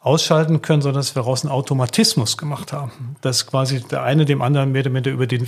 ausschalten 0.00 0.62
können, 0.62 0.80
sondern 0.80 1.00
dass 1.00 1.14
wir 1.14 1.22
daraus 1.22 1.44
einen 1.44 1.52
Automatismus 1.52 2.38
gemacht 2.38 2.72
haben. 2.72 3.16
Dass 3.20 3.46
quasi 3.46 3.82
der 3.82 4.02
eine 4.02 4.24
dem 4.24 4.40
anderen 4.40 4.72
mehr 4.72 4.82
oder 4.82 4.94
weniger 4.94 5.10
über 5.10 5.26
den 5.26 5.46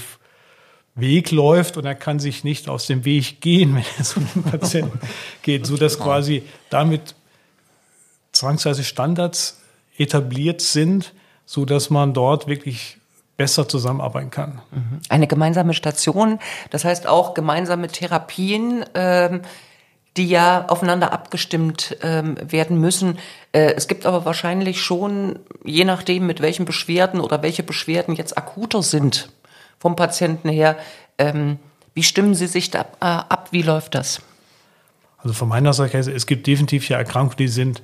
Weg 0.95 1.31
läuft 1.31 1.79
und 1.79 1.87
er 1.87 1.95
kann 1.95 2.19
sich 2.19 2.45
nicht 2.45 2.69
aus 2.69 2.87
dem 2.87 3.07
Weg 3.07 3.41
gehen, 3.41 3.75
wenn 3.75 3.85
er 3.97 4.05
zu 4.05 4.21
einem 4.21 4.45
Patienten 4.45 5.01
geht, 5.43 5.67
so 5.67 5.77
dass 5.77 5.99
quasi 5.99 6.43
damit 6.69 7.15
zwangsweise 8.33 8.85
Standards 8.85 9.61
etabliert 9.97 10.61
sind, 10.61 11.13
so 11.45 11.65
dass 11.65 11.91
man 11.91 12.15
dort 12.15 12.47
wirklich 12.47 12.99
besser 13.37 13.69
zusammenarbeiten 13.69 14.31
kann. 14.31 14.61
Mhm. 14.71 15.01
Eine 15.09 15.27
gemeinsame 15.27 15.75
Station, 15.75 16.39
das 16.71 16.85
heißt 16.85 17.07
auch 17.07 17.35
gemeinsame 17.35 17.89
Therapien. 17.89 18.85
Ähm 18.95 19.43
die 20.17 20.27
ja 20.27 20.67
aufeinander 20.69 21.13
abgestimmt 21.13 21.97
ähm, 22.03 22.37
werden 22.43 22.79
müssen. 22.79 23.19
Äh, 23.53 23.73
es 23.77 23.89
gibt 23.89 24.05
aber 24.05 24.25
wahrscheinlich 24.25 24.83
schon, 24.83 25.39
je 25.65 25.85
nachdem, 25.85 26.27
mit 26.27 26.43
welchen 26.43 26.67
Beschwerden 26.67 27.21
oder 27.21 27.43
welche 27.43 27.63
Beschwerden 27.63 28.15
jetzt 28.15 28.37
akuter 28.37 28.83
sind 28.83 29.31
vom 29.79 29.97
Patienten 29.97 30.51
her, 30.51 30.77
ähm, 31.19 31.59
wie 31.95 32.03
stimmen 32.03 32.35
Sie 32.35 32.47
sich 32.47 32.71
da 32.71 32.83
äh, 33.01 33.05
ab? 33.05 33.49
Wie 33.53 33.63
läuft 33.63 33.95
das? 33.95 34.21
Also 35.19 35.35
von 35.35 35.49
meiner 35.49 35.73
Seite, 35.73 35.99
es 35.99 36.27
gibt 36.27 36.47
definitiv 36.47 36.89
ja 36.89 36.99
Erkrankungen, 36.99 37.37
die 37.39 37.49
sind 37.49 37.83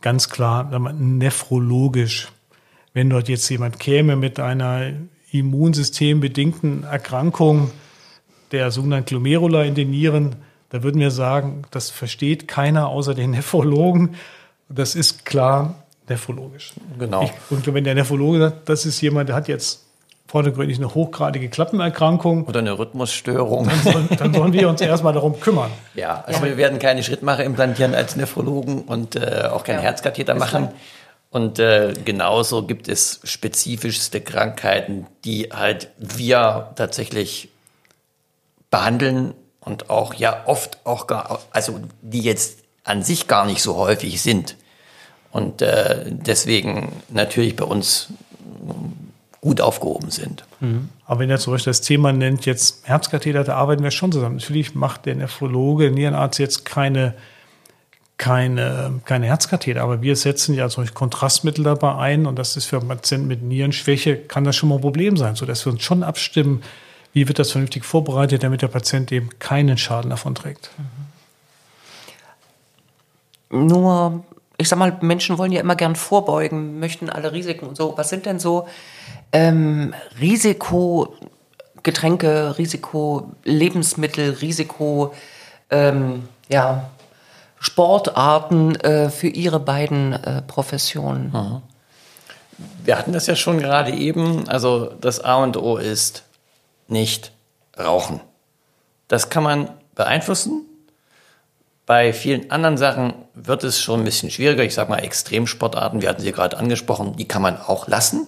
ganz 0.00 0.28
klar 0.28 0.64
nephrologisch. 0.92 2.32
Wenn 2.94 3.10
dort 3.10 3.28
jetzt 3.28 3.48
jemand 3.48 3.78
käme 3.78 4.16
mit 4.16 4.38
einer 4.38 4.92
immunsystembedingten 5.30 6.84
Erkrankung 6.84 7.70
der 8.52 8.70
sogenannten 8.70 9.06
Glomerula 9.06 9.62
in 9.64 9.74
den 9.74 9.90
Nieren, 9.90 10.36
da 10.68 10.82
würden 10.82 11.00
wir 11.00 11.10
sagen, 11.10 11.62
das 11.70 11.90
versteht 11.90 12.48
keiner 12.48 12.88
außer 12.88 13.14
den 13.14 13.30
Nephrologen. 13.32 14.16
Das 14.68 14.94
ist 14.94 15.24
klar 15.24 15.84
nephrologisch. 16.08 16.72
Genau. 16.98 17.24
Ich, 17.24 17.32
und 17.50 17.72
wenn 17.72 17.84
der 17.84 17.94
Nephrologe 17.94 18.38
sagt, 18.38 18.68
das 18.68 18.86
ist 18.86 19.00
jemand, 19.00 19.28
der 19.28 19.36
hat 19.36 19.48
jetzt 19.48 19.84
vordergründig 20.26 20.78
eine 20.78 20.94
hochgradige 20.94 21.50
Klappenerkrankung. 21.50 22.44
Oder 22.46 22.60
eine 22.60 22.78
Rhythmusstörung. 22.78 23.68
Dann 23.68 23.92
sollen, 23.92 24.08
dann 24.18 24.34
sollen 24.34 24.52
wir 24.54 24.68
uns 24.68 24.80
erstmal 24.80 25.12
darum 25.12 25.38
kümmern. 25.38 25.70
Ja, 25.94 26.24
also 26.26 26.40
ja. 26.40 26.46
wir 26.46 26.56
werden 26.56 26.78
keine 26.78 27.02
Schrittmacher 27.02 27.44
implantieren 27.44 27.94
als 27.94 28.16
Nephrologen 28.16 28.80
und 28.82 29.14
äh, 29.14 29.48
auch 29.52 29.62
keinen 29.62 29.76
ja. 29.76 29.82
Herzkatheter 29.82 30.34
machen. 30.34 30.68
Und 31.32 31.58
äh, 31.58 31.94
genauso 32.04 32.66
gibt 32.66 32.88
es 32.88 33.20
spezifischste 33.24 34.20
Krankheiten, 34.20 35.06
die 35.24 35.48
halt 35.50 35.88
wir 35.98 36.72
tatsächlich 36.76 37.48
behandeln 38.70 39.32
und 39.60 39.88
auch 39.88 40.12
ja 40.12 40.42
oft 40.46 40.78
auch 40.84 41.06
gar, 41.06 41.40
also 41.50 41.80
die 42.02 42.20
jetzt 42.20 42.58
an 42.84 43.02
sich 43.02 43.28
gar 43.28 43.46
nicht 43.46 43.62
so 43.62 43.76
häufig 43.76 44.20
sind. 44.20 44.56
Und 45.30 45.62
äh, 45.62 46.04
deswegen 46.06 46.92
natürlich 47.08 47.56
bei 47.56 47.64
uns 47.64 48.08
gut 49.40 49.62
aufgehoben 49.62 50.10
sind. 50.10 50.44
Mhm. 50.60 50.90
Aber 51.06 51.20
wenn 51.20 51.30
er 51.30 51.38
zum 51.38 51.54
Beispiel 51.54 51.70
das 51.70 51.80
Thema 51.80 52.12
nennt, 52.12 52.44
jetzt 52.44 52.86
Herzkatheter, 52.86 53.42
da 53.42 53.56
arbeiten 53.56 53.82
wir 53.82 53.90
schon 53.90 54.12
zusammen. 54.12 54.36
Natürlich 54.36 54.74
macht 54.74 55.06
der 55.06 55.14
Nephrologe, 55.14 55.90
Nierenarzt 55.90 56.38
jetzt 56.38 56.66
keine, 56.66 57.14
keine, 58.22 59.00
keine 59.04 59.26
Herzkatheter, 59.26 59.82
aber 59.82 60.00
wir 60.00 60.14
setzen 60.14 60.54
ja 60.54 60.68
solche 60.68 60.92
Kontrastmittel 60.92 61.64
dabei 61.64 61.96
ein 61.96 62.26
und 62.26 62.38
das 62.38 62.56
ist 62.56 62.66
für 62.66 62.80
Patienten 62.80 63.26
mit 63.26 63.42
Nierenschwäche, 63.42 64.16
kann 64.16 64.44
das 64.44 64.54
schon 64.54 64.68
mal 64.68 64.76
ein 64.76 64.80
Problem 64.80 65.16
sein, 65.16 65.34
sodass 65.34 65.66
wir 65.66 65.72
uns 65.72 65.82
schon 65.82 66.04
abstimmen, 66.04 66.62
wie 67.12 67.26
wird 67.26 67.40
das 67.40 67.50
vernünftig 67.50 67.84
vorbereitet, 67.84 68.44
damit 68.44 68.62
der 68.62 68.68
Patient 68.68 69.10
eben 69.10 69.30
keinen 69.40 69.76
Schaden 69.76 70.10
davon 70.10 70.36
trägt? 70.36 70.70
Nur, 73.50 74.22
ich 74.56 74.68
sag 74.68 74.78
mal, 74.78 74.96
Menschen 75.00 75.36
wollen 75.36 75.50
ja 75.50 75.60
immer 75.60 75.74
gern 75.74 75.96
vorbeugen, 75.96 76.78
möchten 76.78 77.10
alle 77.10 77.32
Risiken 77.32 77.66
und 77.66 77.76
so. 77.76 77.94
Was 77.96 78.08
sind 78.08 78.24
denn 78.24 78.38
so 78.38 78.68
ähm, 79.32 79.94
Risikogetränke, 80.20 82.56
Risiko-Lebensmittel, 82.56 84.34
Risiko, 84.34 85.12
ähm, 85.70 86.28
ja, 86.48 86.88
Sportarten 87.62 88.74
äh, 88.74 89.08
für 89.08 89.28
Ihre 89.28 89.60
beiden 89.60 90.14
äh, 90.14 90.42
Professionen? 90.42 91.30
Mhm. 91.32 91.62
Wir 92.84 92.98
hatten 92.98 93.12
das 93.12 93.28
ja 93.28 93.36
schon 93.36 93.58
gerade 93.58 93.92
eben. 93.92 94.48
Also 94.48 94.86
das 95.00 95.20
A 95.20 95.36
und 95.36 95.56
O 95.56 95.76
ist 95.76 96.24
nicht 96.88 97.30
rauchen. 97.78 98.20
Das 99.06 99.30
kann 99.30 99.44
man 99.44 99.70
beeinflussen. 99.94 100.62
Bei 101.86 102.12
vielen 102.12 102.50
anderen 102.50 102.78
Sachen 102.78 103.14
wird 103.34 103.62
es 103.62 103.80
schon 103.80 104.00
ein 104.00 104.04
bisschen 104.04 104.32
schwieriger. 104.32 104.64
Ich 104.64 104.74
sage 104.74 104.90
mal 104.90 104.98
Extremsportarten, 104.98 106.02
wir 106.02 106.08
hatten 106.08 106.22
sie 106.22 106.32
gerade 106.32 106.58
angesprochen, 106.58 107.14
die 107.14 107.28
kann 107.28 107.42
man 107.42 107.60
auch 107.60 107.86
lassen. 107.86 108.26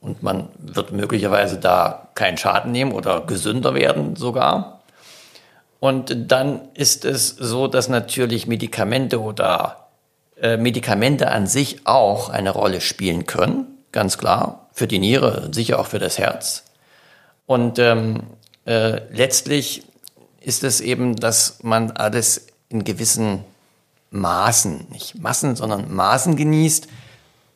Und 0.00 0.24
man 0.24 0.48
wird 0.58 0.90
möglicherweise 0.90 1.58
da 1.58 2.08
keinen 2.16 2.36
Schaden 2.36 2.72
nehmen 2.72 2.90
oder 2.90 3.20
gesünder 3.20 3.74
werden 3.74 4.16
sogar. 4.16 4.73
Und 5.84 6.32
dann 6.32 6.62
ist 6.72 7.04
es 7.04 7.28
so, 7.28 7.68
dass 7.68 7.90
natürlich 7.90 8.46
Medikamente 8.46 9.20
oder 9.20 9.88
äh, 10.40 10.56
Medikamente 10.56 11.30
an 11.30 11.46
sich 11.46 11.86
auch 11.86 12.30
eine 12.30 12.48
Rolle 12.48 12.80
spielen 12.80 13.26
können, 13.26 13.66
ganz 13.92 14.16
klar, 14.16 14.70
für 14.72 14.86
die 14.86 14.98
Niere, 14.98 15.50
sicher 15.52 15.78
auch 15.78 15.84
für 15.84 15.98
das 15.98 16.16
Herz. 16.16 16.64
Und 17.44 17.78
ähm, 17.78 18.22
äh, 18.64 19.02
letztlich 19.12 19.82
ist 20.40 20.64
es 20.64 20.80
eben, 20.80 21.16
dass 21.16 21.58
man 21.62 21.90
alles 21.90 22.46
in 22.70 22.84
gewissen 22.84 23.44
Maßen, 24.10 24.86
nicht 24.90 25.20
Massen, 25.20 25.54
sondern 25.54 25.94
Maßen 25.94 26.36
genießt. 26.36 26.88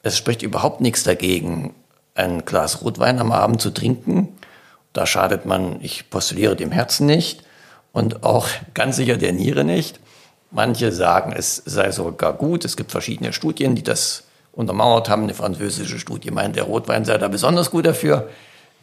Es 0.03 0.19
spricht 0.19 0.43
überhaupt 0.43 0.83
nichts 0.83 1.03
dagegen, 1.03 1.75
ein 2.15 2.45
Glas 2.45 2.83
Rotwein 2.83 3.21
am 3.21 3.33
Abend 3.33 3.63
zu 3.63 3.71
trinken. 3.71 4.37
Da 4.93 5.07
schadet 5.07 5.47
man, 5.47 5.79
ich 5.81 6.11
postuliere 6.11 6.57
dem 6.57 6.73
Herzen 6.73 7.07
nicht 7.07 7.48
und 7.99 8.23
auch 8.23 8.47
ganz 8.75 8.97
sicher 8.97 9.17
der 9.17 9.33
Niere 9.33 9.65
nicht. 9.65 9.99
Manche 10.51 10.93
sagen, 10.93 11.35
es 11.37 11.57
sei 11.67 11.91
sogar 11.91 12.33
gut. 12.33 12.65
Es 12.65 12.77
gibt 12.77 12.93
verschiedene 12.93 13.33
Studien, 13.33 13.75
die 13.75 13.83
das 13.83 14.25
untermauert 14.53 15.09
haben. 15.09 15.25
Eine 15.25 15.35
französische 15.35 15.99
Studie 15.99 16.31
meint, 16.31 16.57
der 16.57 16.65
Rotwein 16.65 17.05
sei 17.05 17.19
da 17.19 17.29
besonders 17.29 17.71
gut 17.71 17.87
dafür. 17.87 18.29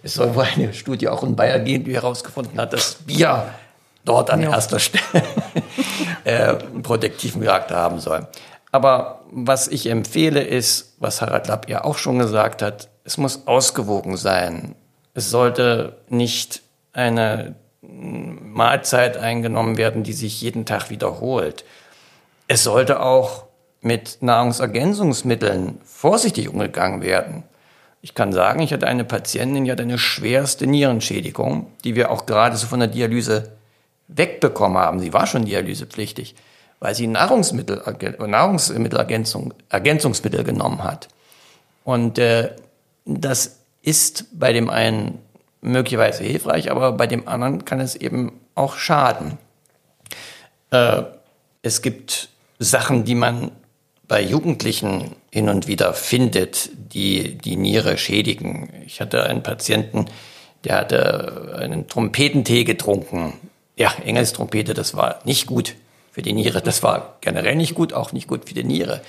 Es 0.04 0.14
soll 0.16 0.36
wohl 0.36 0.44
eine 0.44 0.74
Studie 0.74 1.08
auch 1.08 1.24
in 1.24 1.36
Bayern 1.36 1.64
gehen, 1.66 1.86
die 1.86 1.94
herausgefunden 1.96 2.60
hat, 2.60 2.74
dass 2.74 2.96
Bier 2.96 3.48
dort 4.04 4.30
an 4.30 4.42
ja. 4.42 4.52
erster 4.52 4.80
Stelle 4.80 5.24
äh, 6.26 6.50
einen 6.50 6.84
protektiven 6.84 7.42
Charakter 7.42 7.78
haben 7.78 8.00
soll. 8.00 8.28
Aber 8.72 9.22
was 9.32 9.68
ich 9.70 9.88
empfehle 9.88 10.44
ist, 10.44 10.96
was 11.00 11.22
Harald 11.22 11.48
Lapp 11.48 11.70
ja 11.70 11.86
auch 11.86 11.98
schon 11.98 12.20
gesagt 12.20 12.62
hat, 12.62 12.90
es 13.06 13.18
muss 13.18 13.48
ausgewogen 13.48 14.18
sein. 14.18 14.76
Es 15.14 15.32
sollte 15.32 15.98
nicht 16.10 16.62
eine 16.92 17.56
Mahlzeit 18.54 19.18
eingenommen 19.18 19.78
werden, 19.78 20.04
die 20.04 20.14
sich 20.14 20.42
jeden 20.42 20.66
Tag 20.66 20.90
wiederholt. 20.90 21.66
Es 22.48 22.64
sollte 22.64 23.02
auch 23.02 23.46
mit 23.82 24.18
Nahrungsergänzungsmitteln 24.22 25.80
vorsichtig 25.84 26.50
umgegangen 26.50 27.02
werden. 27.02 27.44
Ich 28.02 28.14
kann 28.14 28.34
sagen, 28.34 28.60
ich 28.62 28.72
hatte 28.72 28.88
eine 28.88 29.04
Patientin, 29.04 29.66
die 29.66 29.72
hatte 29.72 29.84
eine 29.84 29.98
schwerste 29.98 30.68
Nierenschädigung, 30.68 31.72
die 31.84 31.96
wir 31.96 32.12
auch 32.12 32.26
gerade 32.26 32.56
so 32.56 32.68
von 32.68 32.80
der 32.80 32.88
Dialyse 32.88 33.52
wegbekommen 34.08 34.78
haben. 34.78 35.00
Sie 35.00 35.14
war 35.14 35.28
schon 35.28 35.46
dialysepflichtig, 35.46 36.36
weil 36.80 36.94
sie 36.96 37.08
Nahrungsmittel, 37.08 37.82
Nahrungsmittelergänzung, 38.20 39.54
Ergänzungsmittel 39.70 40.44
genommen 40.44 40.84
hat. 40.84 41.08
Und 41.84 42.18
äh, 42.20 42.52
das 43.06 43.58
ist 43.82 44.26
bei 44.40 44.54
dem 44.54 44.70
einen 44.70 45.20
möglicherweise 45.66 46.24
hilfreich, 46.24 46.72
aber 46.72 46.94
bei 46.94 47.08
dem 47.08 47.28
anderen 47.28 47.66
kann 47.66 47.80
es 47.80 47.96
eben 47.96 48.40
auch 48.54 48.78
schaden. 48.78 49.38
Äh, 50.72 51.04
es 51.62 51.82
gibt 51.82 52.30
Sachen, 52.60 53.04
die 53.04 53.16
man 53.16 53.52
bei 54.08 54.22
Jugendlichen 54.22 55.16
hin 55.32 55.50
und 55.50 55.68
wieder 55.68 55.94
findet, 55.94 56.70
die 56.94 57.36
die 57.38 57.56
Niere 57.56 57.98
schädigen. 57.98 58.72
Ich 58.86 59.02
hatte 59.02 59.24
einen 59.24 59.42
Patienten, 59.42 60.06
der 60.64 60.78
hatte 60.78 61.58
einen 61.60 61.88
Trompetentee 61.88 62.64
getrunken. 62.64 63.34
Ja, 63.76 63.92
Engelstrompete, 64.06 64.74
das 64.74 64.96
war 64.96 65.20
nicht 65.26 65.48
gut 65.48 65.76
für 66.12 66.22
die 66.22 66.34
Niere. 66.34 66.62
Das 66.62 66.84
war 66.84 67.18
generell 67.22 67.56
nicht 67.56 67.74
gut, 67.74 67.94
auch 67.94 68.14
nicht 68.14 68.28
gut 68.28 68.48
für 68.48 68.54
die 68.54 68.64
Niere. 68.64 69.02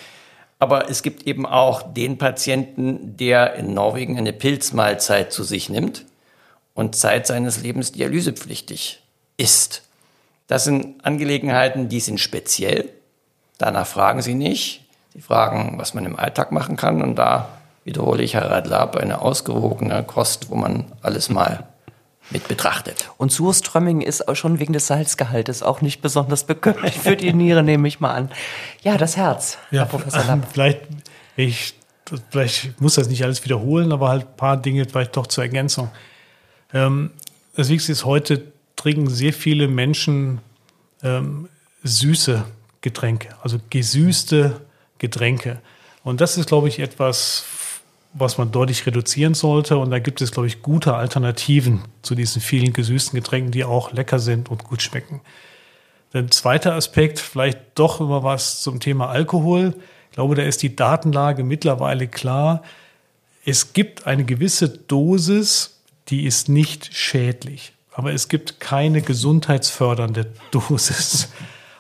Aber 0.59 0.89
es 0.89 1.03
gibt 1.03 1.27
eben 1.27 1.45
auch 1.45 1.83
den 1.83 2.17
Patienten, 2.17 3.17
der 3.19 3.55
in 3.55 3.75
Norwegen 3.75 4.17
eine 4.17 4.33
Pilzmahlzeit 4.33 5.31
zu 5.31 5.45
sich 5.45 5.69
nimmt 5.69 6.07
und 6.77 6.95
Zeit 6.95 7.27
seines 7.27 7.61
Lebens 7.63 7.91
dialysepflichtig 7.91 9.03
ist. 9.37 9.83
Das 10.47 10.65
sind 10.65 11.05
Angelegenheiten, 11.05 11.89
die 11.89 11.99
sind 11.99 12.21
speziell. 12.21 12.91
Danach 13.59 13.87
fragen 13.87 14.23
Sie 14.23 14.35
nicht. 14.35 14.85
Sie 15.13 15.23
fragen, 15.23 15.79
was 15.79 15.95
man 15.95 16.05
im 16.05 16.17
Alltag 16.17 16.53
machen 16.53 16.77
kann. 16.77 17.03
Und 17.03 17.17
da 17.17 17.49
wiederhole 17.85 18.23
ich, 18.23 18.35
Herr 18.35 18.51
Radlab, 18.51 18.97
eine 18.97 19.23
ausgewogene 19.23 20.05
Kost, 20.05 20.51
wo 20.51 20.55
man 20.55 20.85
alles 21.01 21.31
mal 21.31 21.67
mit 22.29 22.47
betrachtet. 22.47 23.11
Und 23.17 23.33
Surströmming 23.33 24.03
ist 24.03 24.29
auch 24.29 24.37
schon 24.37 24.59
wegen 24.59 24.75
des 24.75 24.87
Salzgehaltes 24.89 25.63
auch 25.63 25.81
nicht 25.81 26.03
besonders 26.03 26.45
bekömmlich 26.45 26.99
für 26.99 27.17
die 27.17 27.33
Niere, 27.33 27.63
nehme 27.63 27.89
ich 27.89 28.01
mal 28.01 28.13
an. 28.13 28.31
Ja, 28.83 28.99
das 28.99 29.17
Herz, 29.17 29.57
ja, 29.71 29.81
Herr 29.81 29.87
Professor 29.87 30.25
Lapp. 30.25 30.47
Vielleicht, 30.53 30.81
ich, 31.37 31.75
vielleicht 32.31 32.81
muss 32.81 32.97
das 32.97 33.09
nicht 33.09 33.25
alles 33.25 33.45
wiederholen, 33.45 33.93
aber 33.93 34.09
halt 34.09 34.27
ein 34.27 34.37
paar 34.37 34.57
Dinge 34.57 34.85
vielleicht 34.85 35.17
doch 35.17 35.27
zur 35.27 35.45
Ergänzung. 35.45 35.91
Ähm, 36.73 37.11
das 37.55 37.69
Wichtigste 37.69 37.93
ist, 37.93 38.05
heute 38.05 38.53
trinken 38.77 39.09
sehr 39.09 39.33
viele 39.33 39.69
Menschen 39.69 40.41
ähm, 41.03 41.49
süße 41.83 42.45
Getränke, 42.81 43.29
also 43.43 43.59
gesüßte 43.71 44.61
Getränke. 44.99 45.61
Und 46.05 46.21
das 46.21 46.37
ist, 46.39 46.47
glaube 46.47 46.69
ich, 46.69 46.79
etwas, 46.79 47.45
was 48.13 48.39
man 48.39 48.53
deutlich 48.53 48.87
reduzieren 48.87 49.35
sollte. 49.35 49.77
Und 49.77 49.91
da 49.91 49.99
gibt 49.99 50.21
es, 50.21 50.31
glaube 50.31 50.47
ich, 50.47 50.63
gute 50.63 50.95
Alternativen 50.95 51.83
zu 52.03 52.15
diesen 52.15 52.41
vielen 52.41 52.73
gesüßten 52.73 53.19
Getränken, 53.19 53.51
die 53.51 53.65
auch 53.65 53.93
lecker 53.93 54.19
sind 54.19 54.51
und 54.51 54.65
gut 54.65 54.83
schmecken. 54.83 55.21
Der 56.13 56.31
zweite 56.31 56.73
Aspekt, 56.73 57.19
vielleicht 57.19 57.59
doch 57.75 58.01
immer 58.01 58.23
was 58.23 58.63
zum 58.63 58.81
Thema 58.81 59.09
Alkohol. 59.09 59.75
Ich 60.11 60.15
glaube, 60.15 60.35
da 60.35 60.43
ist 60.43 60.63
die 60.63 60.75
Datenlage 60.75 61.45
mittlerweile 61.45 62.07
klar. 62.09 62.63
Es 63.45 63.73
gibt 63.73 64.07
eine 64.07 64.25
gewisse 64.25 64.69
Dosis, 64.69 65.76
die 66.09 66.25
ist 66.25 66.49
nicht 66.49 66.95
schädlich. 66.95 67.73
Aber 67.93 68.13
es 68.13 68.29
gibt 68.29 68.61
keine 68.61 69.01
gesundheitsfördernde 69.01 70.33
Dosis. 70.51 71.29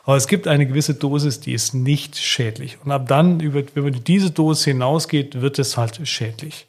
Aber 0.04 0.16
es 0.16 0.28
gibt 0.28 0.46
eine 0.46 0.66
gewisse 0.66 0.94
Dosis, 0.94 1.40
die 1.40 1.52
ist 1.52 1.74
nicht 1.74 2.16
schädlich. 2.16 2.78
Und 2.84 2.92
ab 2.92 3.08
dann, 3.08 3.40
wenn 3.40 3.82
man 3.82 4.04
diese 4.04 4.30
Dosis 4.30 4.64
hinausgeht, 4.64 5.40
wird 5.40 5.58
es 5.58 5.76
halt 5.76 6.00
schädlich. 6.08 6.66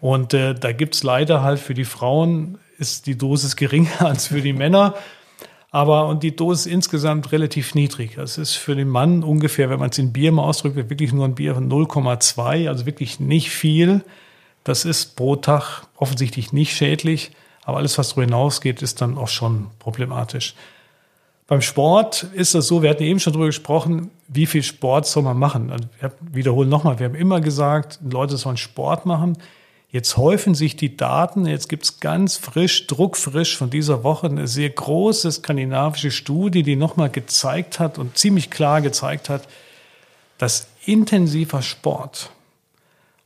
Und 0.00 0.34
äh, 0.34 0.54
da 0.54 0.72
gibt 0.72 0.94
es 0.94 1.02
leider 1.02 1.42
halt 1.42 1.58
für 1.58 1.74
die 1.74 1.84
Frauen 1.84 2.58
ist 2.78 3.06
die 3.06 3.16
Dosis 3.16 3.56
geringer 3.56 4.06
als 4.06 4.28
für 4.28 4.40
die 4.40 4.52
Männer. 4.52 4.94
Aber 5.72 6.08
und 6.08 6.22
die 6.22 6.34
Dosis 6.34 6.66
insgesamt 6.66 7.30
relativ 7.30 7.74
niedrig. 7.74 8.16
Das 8.16 8.38
ist 8.38 8.54
für 8.54 8.74
den 8.74 8.88
Mann 8.88 9.22
ungefähr, 9.22 9.70
wenn 9.70 9.78
man 9.78 9.90
es 9.90 9.98
in 9.98 10.12
Bier 10.12 10.32
mal 10.32 10.42
ausdrückt, 10.42 10.76
wirklich 10.76 11.12
nur 11.12 11.24
ein 11.24 11.36
Bier 11.36 11.54
von 11.54 11.70
0,2, 11.70 12.68
also 12.68 12.86
wirklich 12.86 13.20
nicht 13.20 13.50
viel. 13.50 14.02
Das 14.64 14.84
ist 14.84 15.16
pro 15.16 15.36
Tag 15.36 15.82
offensichtlich 15.96 16.52
nicht 16.52 16.76
schädlich, 16.76 17.32
aber 17.64 17.78
alles, 17.78 17.98
was 17.98 18.10
darüber 18.10 18.24
hinausgeht, 18.24 18.82
ist 18.82 19.00
dann 19.00 19.16
auch 19.16 19.28
schon 19.28 19.68
problematisch. 19.78 20.54
Beim 21.46 21.62
Sport 21.62 22.28
ist 22.32 22.54
es 22.54 22.68
so, 22.68 22.82
wir 22.82 22.90
hatten 22.90 23.02
eben 23.02 23.18
schon 23.18 23.32
darüber 23.32 23.48
gesprochen, 23.48 24.10
wie 24.28 24.46
viel 24.46 24.62
Sport 24.62 25.06
soll 25.06 25.24
man 25.24 25.36
machen. 25.36 25.72
Also 25.72 25.84
wir 25.98 26.12
wiederholen 26.32 26.68
nochmal, 26.68 26.98
wir 27.00 27.06
haben 27.06 27.16
immer 27.16 27.40
gesagt, 27.40 27.98
Leute 28.08 28.36
sollen 28.36 28.56
Sport 28.56 29.04
machen. 29.04 29.36
Jetzt 29.90 30.16
häufen 30.16 30.54
sich 30.54 30.76
die 30.76 30.96
Daten, 30.96 31.46
jetzt 31.46 31.68
gibt 31.68 31.82
es 31.82 31.98
ganz 31.98 32.36
frisch, 32.36 32.86
druckfrisch 32.86 33.56
von 33.56 33.70
dieser 33.70 34.04
Woche 34.04 34.28
eine 34.28 34.46
sehr 34.46 34.70
große 34.70 35.32
skandinavische 35.32 36.12
Studie, 36.12 36.62
die 36.62 36.76
nochmal 36.76 37.10
gezeigt 37.10 37.80
hat 37.80 37.98
und 37.98 38.16
ziemlich 38.16 38.50
klar 38.50 38.80
gezeigt 38.80 39.28
hat, 39.28 39.48
dass 40.38 40.68
intensiver 40.86 41.62
Sport 41.62 42.30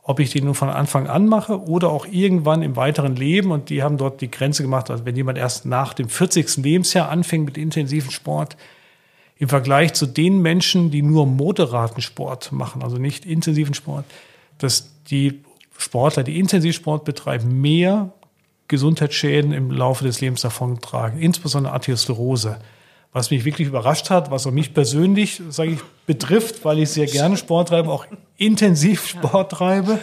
ob 0.07 0.21
ich 0.21 0.31
die 0.31 0.43
nun 0.43 0.55
von 0.55 0.69
Anfang 0.69 1.07
an 1.09 1.27
mache 1.27 1.61
oder 1.63 1.89
auch 1.89 2.07
irgendwann 2.07 2.63
im 2.63 2.77
weiteren 2.77 3.17
Leben. 3.17 3.51
Und 3.51 3.71
die 3.71 3.83
haben 3.83 3.97
dort 3.97 4.21
die 4.21 4.31
Grenze 4.31 4.63
gemacht, 4.63 4.91
also 4.91 5.07
wenn 5.07 5.17
jemand 5.17 5.39
erst 5.39 5.65
nach 5.65 5.95
dem 5.95 6.11
40. 6.11 6.59
Lebensjahr 6.59 7.09
anfängt 7.09 7.47
mit 7.47 7.57
intensiven 7.57 8.11
Sport, 8.11 8.57
im 9.39 9.49
Vergleich 9.49 9.95
zu 9.95 10.07
den 10.07 10.43
Menschen, 10.43 10.91
die 10.91 11.03
nur 11.03 11.27
moderaten 11.27 12.03
Sport 12.03 12.53
machen, 12.53 12.83
also 12.83 12.99
nicht 12.99 13.25
intensiven 13.25 13.75
Sport, 13.75 14.05
dass 14.59 14.91
die 15.11 15.43
Sportler, 15.77 16.23
die 16.23 16.39
Intensivsport 16.39 17.05
betreiben, 17.05 17.61
mehr 17.61 18.13
Gesundheitsschäden 18.69 19.53
im 19.53 19.71
Laufe 19.71 20.05
des 20.05 20.21
Lebens 20.21 20.43
davontragen, 20.43 21.19
insbesondere 21.19 21.73
Arteriosklerose 21.73 22.59
was 23.15 23.31
mich 23.31 23.45
wirklich 23.45 23.69
überrascht 23.69 24.11
hat, 24.11 24.33
was 24.33 24.45
auch 24.47 24.51
mich 24.51 24.75
persönlich, 24.75 25.41
sage 25.49 25.71
ich, 25.71 25.81
betrifft, 26.05 26.65
weil 26.65 26.81
ich 26.81 26.91
sehr 26.91 27.07
gerne 27.07 27.37
Sport 27.37 27.69
treibe, 27.69 27.89
auch 27.91 28.07
intensiv 28.37 29.07
Sport 29.07 29.53
treibe. 29.53 30.01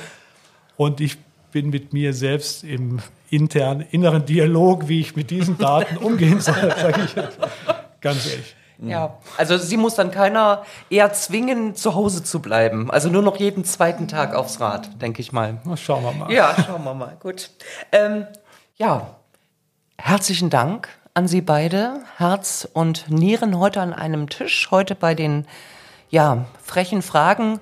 Und 0.77 1.01
ich 1.01 1.17
bin 1.51 1.69
mit 1.69 1.91
mir 1.91 2.13
selbst 2.13 2.63
im 2.63 2.99
internen, 3.29 3.81
inneren 3.91 4.25
Dialog, 4.25 4.87
wie 4.87 5.01
ich 5.01 5.17
mit 5.17 5.29
diesen 5.29 5.57
Daten 5.57 5.97
umgehen 6.03 6.39
soll, 6.39 6.55
sage 6.55 7.01
ich 7.03 7.13
ganz 7.99 8.25
ehrlich. 8.27 8.55
Ja, 8.83 9.17
also 9.37 9.57
sie 9.57 9.77
muss 9.77 9.93
dann 9.93 10.09
keiner 10.09 10.63
eher 10.89 11.11
zwingen, 11.13 11.75
zu 11.75 11.93
Hause 11.93 12.23
zu 12.23 12.39
bleiben. 12.41 12.89
Also 12.89 13.09
nur 13.09 13.21
noch 13.21 13.37
jeden 13.37 13.63
zweiten 13.63 14.07
Tag 14.07 14.33
aufs 14.33 14.59
Rad, 14.59 15.01
denke 15.01 15.21
ich 15.21 15.33
mal. 15.33 15.59
Na, 15.65 15.77
schauen 15.77 16.03
wir 16.03 16.13
mal. 16.13 16.31
Ja, 16.31 16.55
schauen 16.65 16.83
wir 16.83 16.93
mal. 16.95 17.15
Gut. 17.19 17.51
Ähm, 17.91 18.25
ja, 18.77 19.17
herzlichen 19.97 20.49
Dank 20.49 20.89
an 21.13 21.27
Sie 21.27 21.41
beide. 21.41 22.01
Herz 22.17 22.67
und 22.73 23.09
Nieren 23.09 23.57
heute 23.57 23.81
an 23.81 23.93
einem 23.93 24.29
Tisch, 24.29 24.69
heute 24.71 24.95
bei 24.95 25.15
den 25.15 25.45
ja, 26.09 26.45
frechen 26.61 27.01
Fragen. 27.01 27.59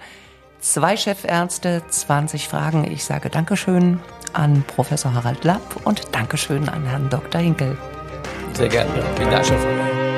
Zwei 0.60 0.98
Chefärzte, 0.98 1.84
20 1.88 2.48
Fragen. 2.48 2.90
Ich 2.92 3.06
sage 3.06 3.30
Dankeschön 3.30 4.00
an 4.34 4.64
Professor 4.64 5.14
Harald 5.14 5.44
Lapp 5.44 5.86
und 5.86 6.14
Dankeschön 6.14 6.68
an 6.68 6.86
Herrn 6.86 7.10
Dr. 7.10 7.42
Hinkel. 7.42 7.78
Sehr 8.54 8.70
gerne. 8.70 8.92
Vielen 9.16 9.32
Dank. 9.32 10.09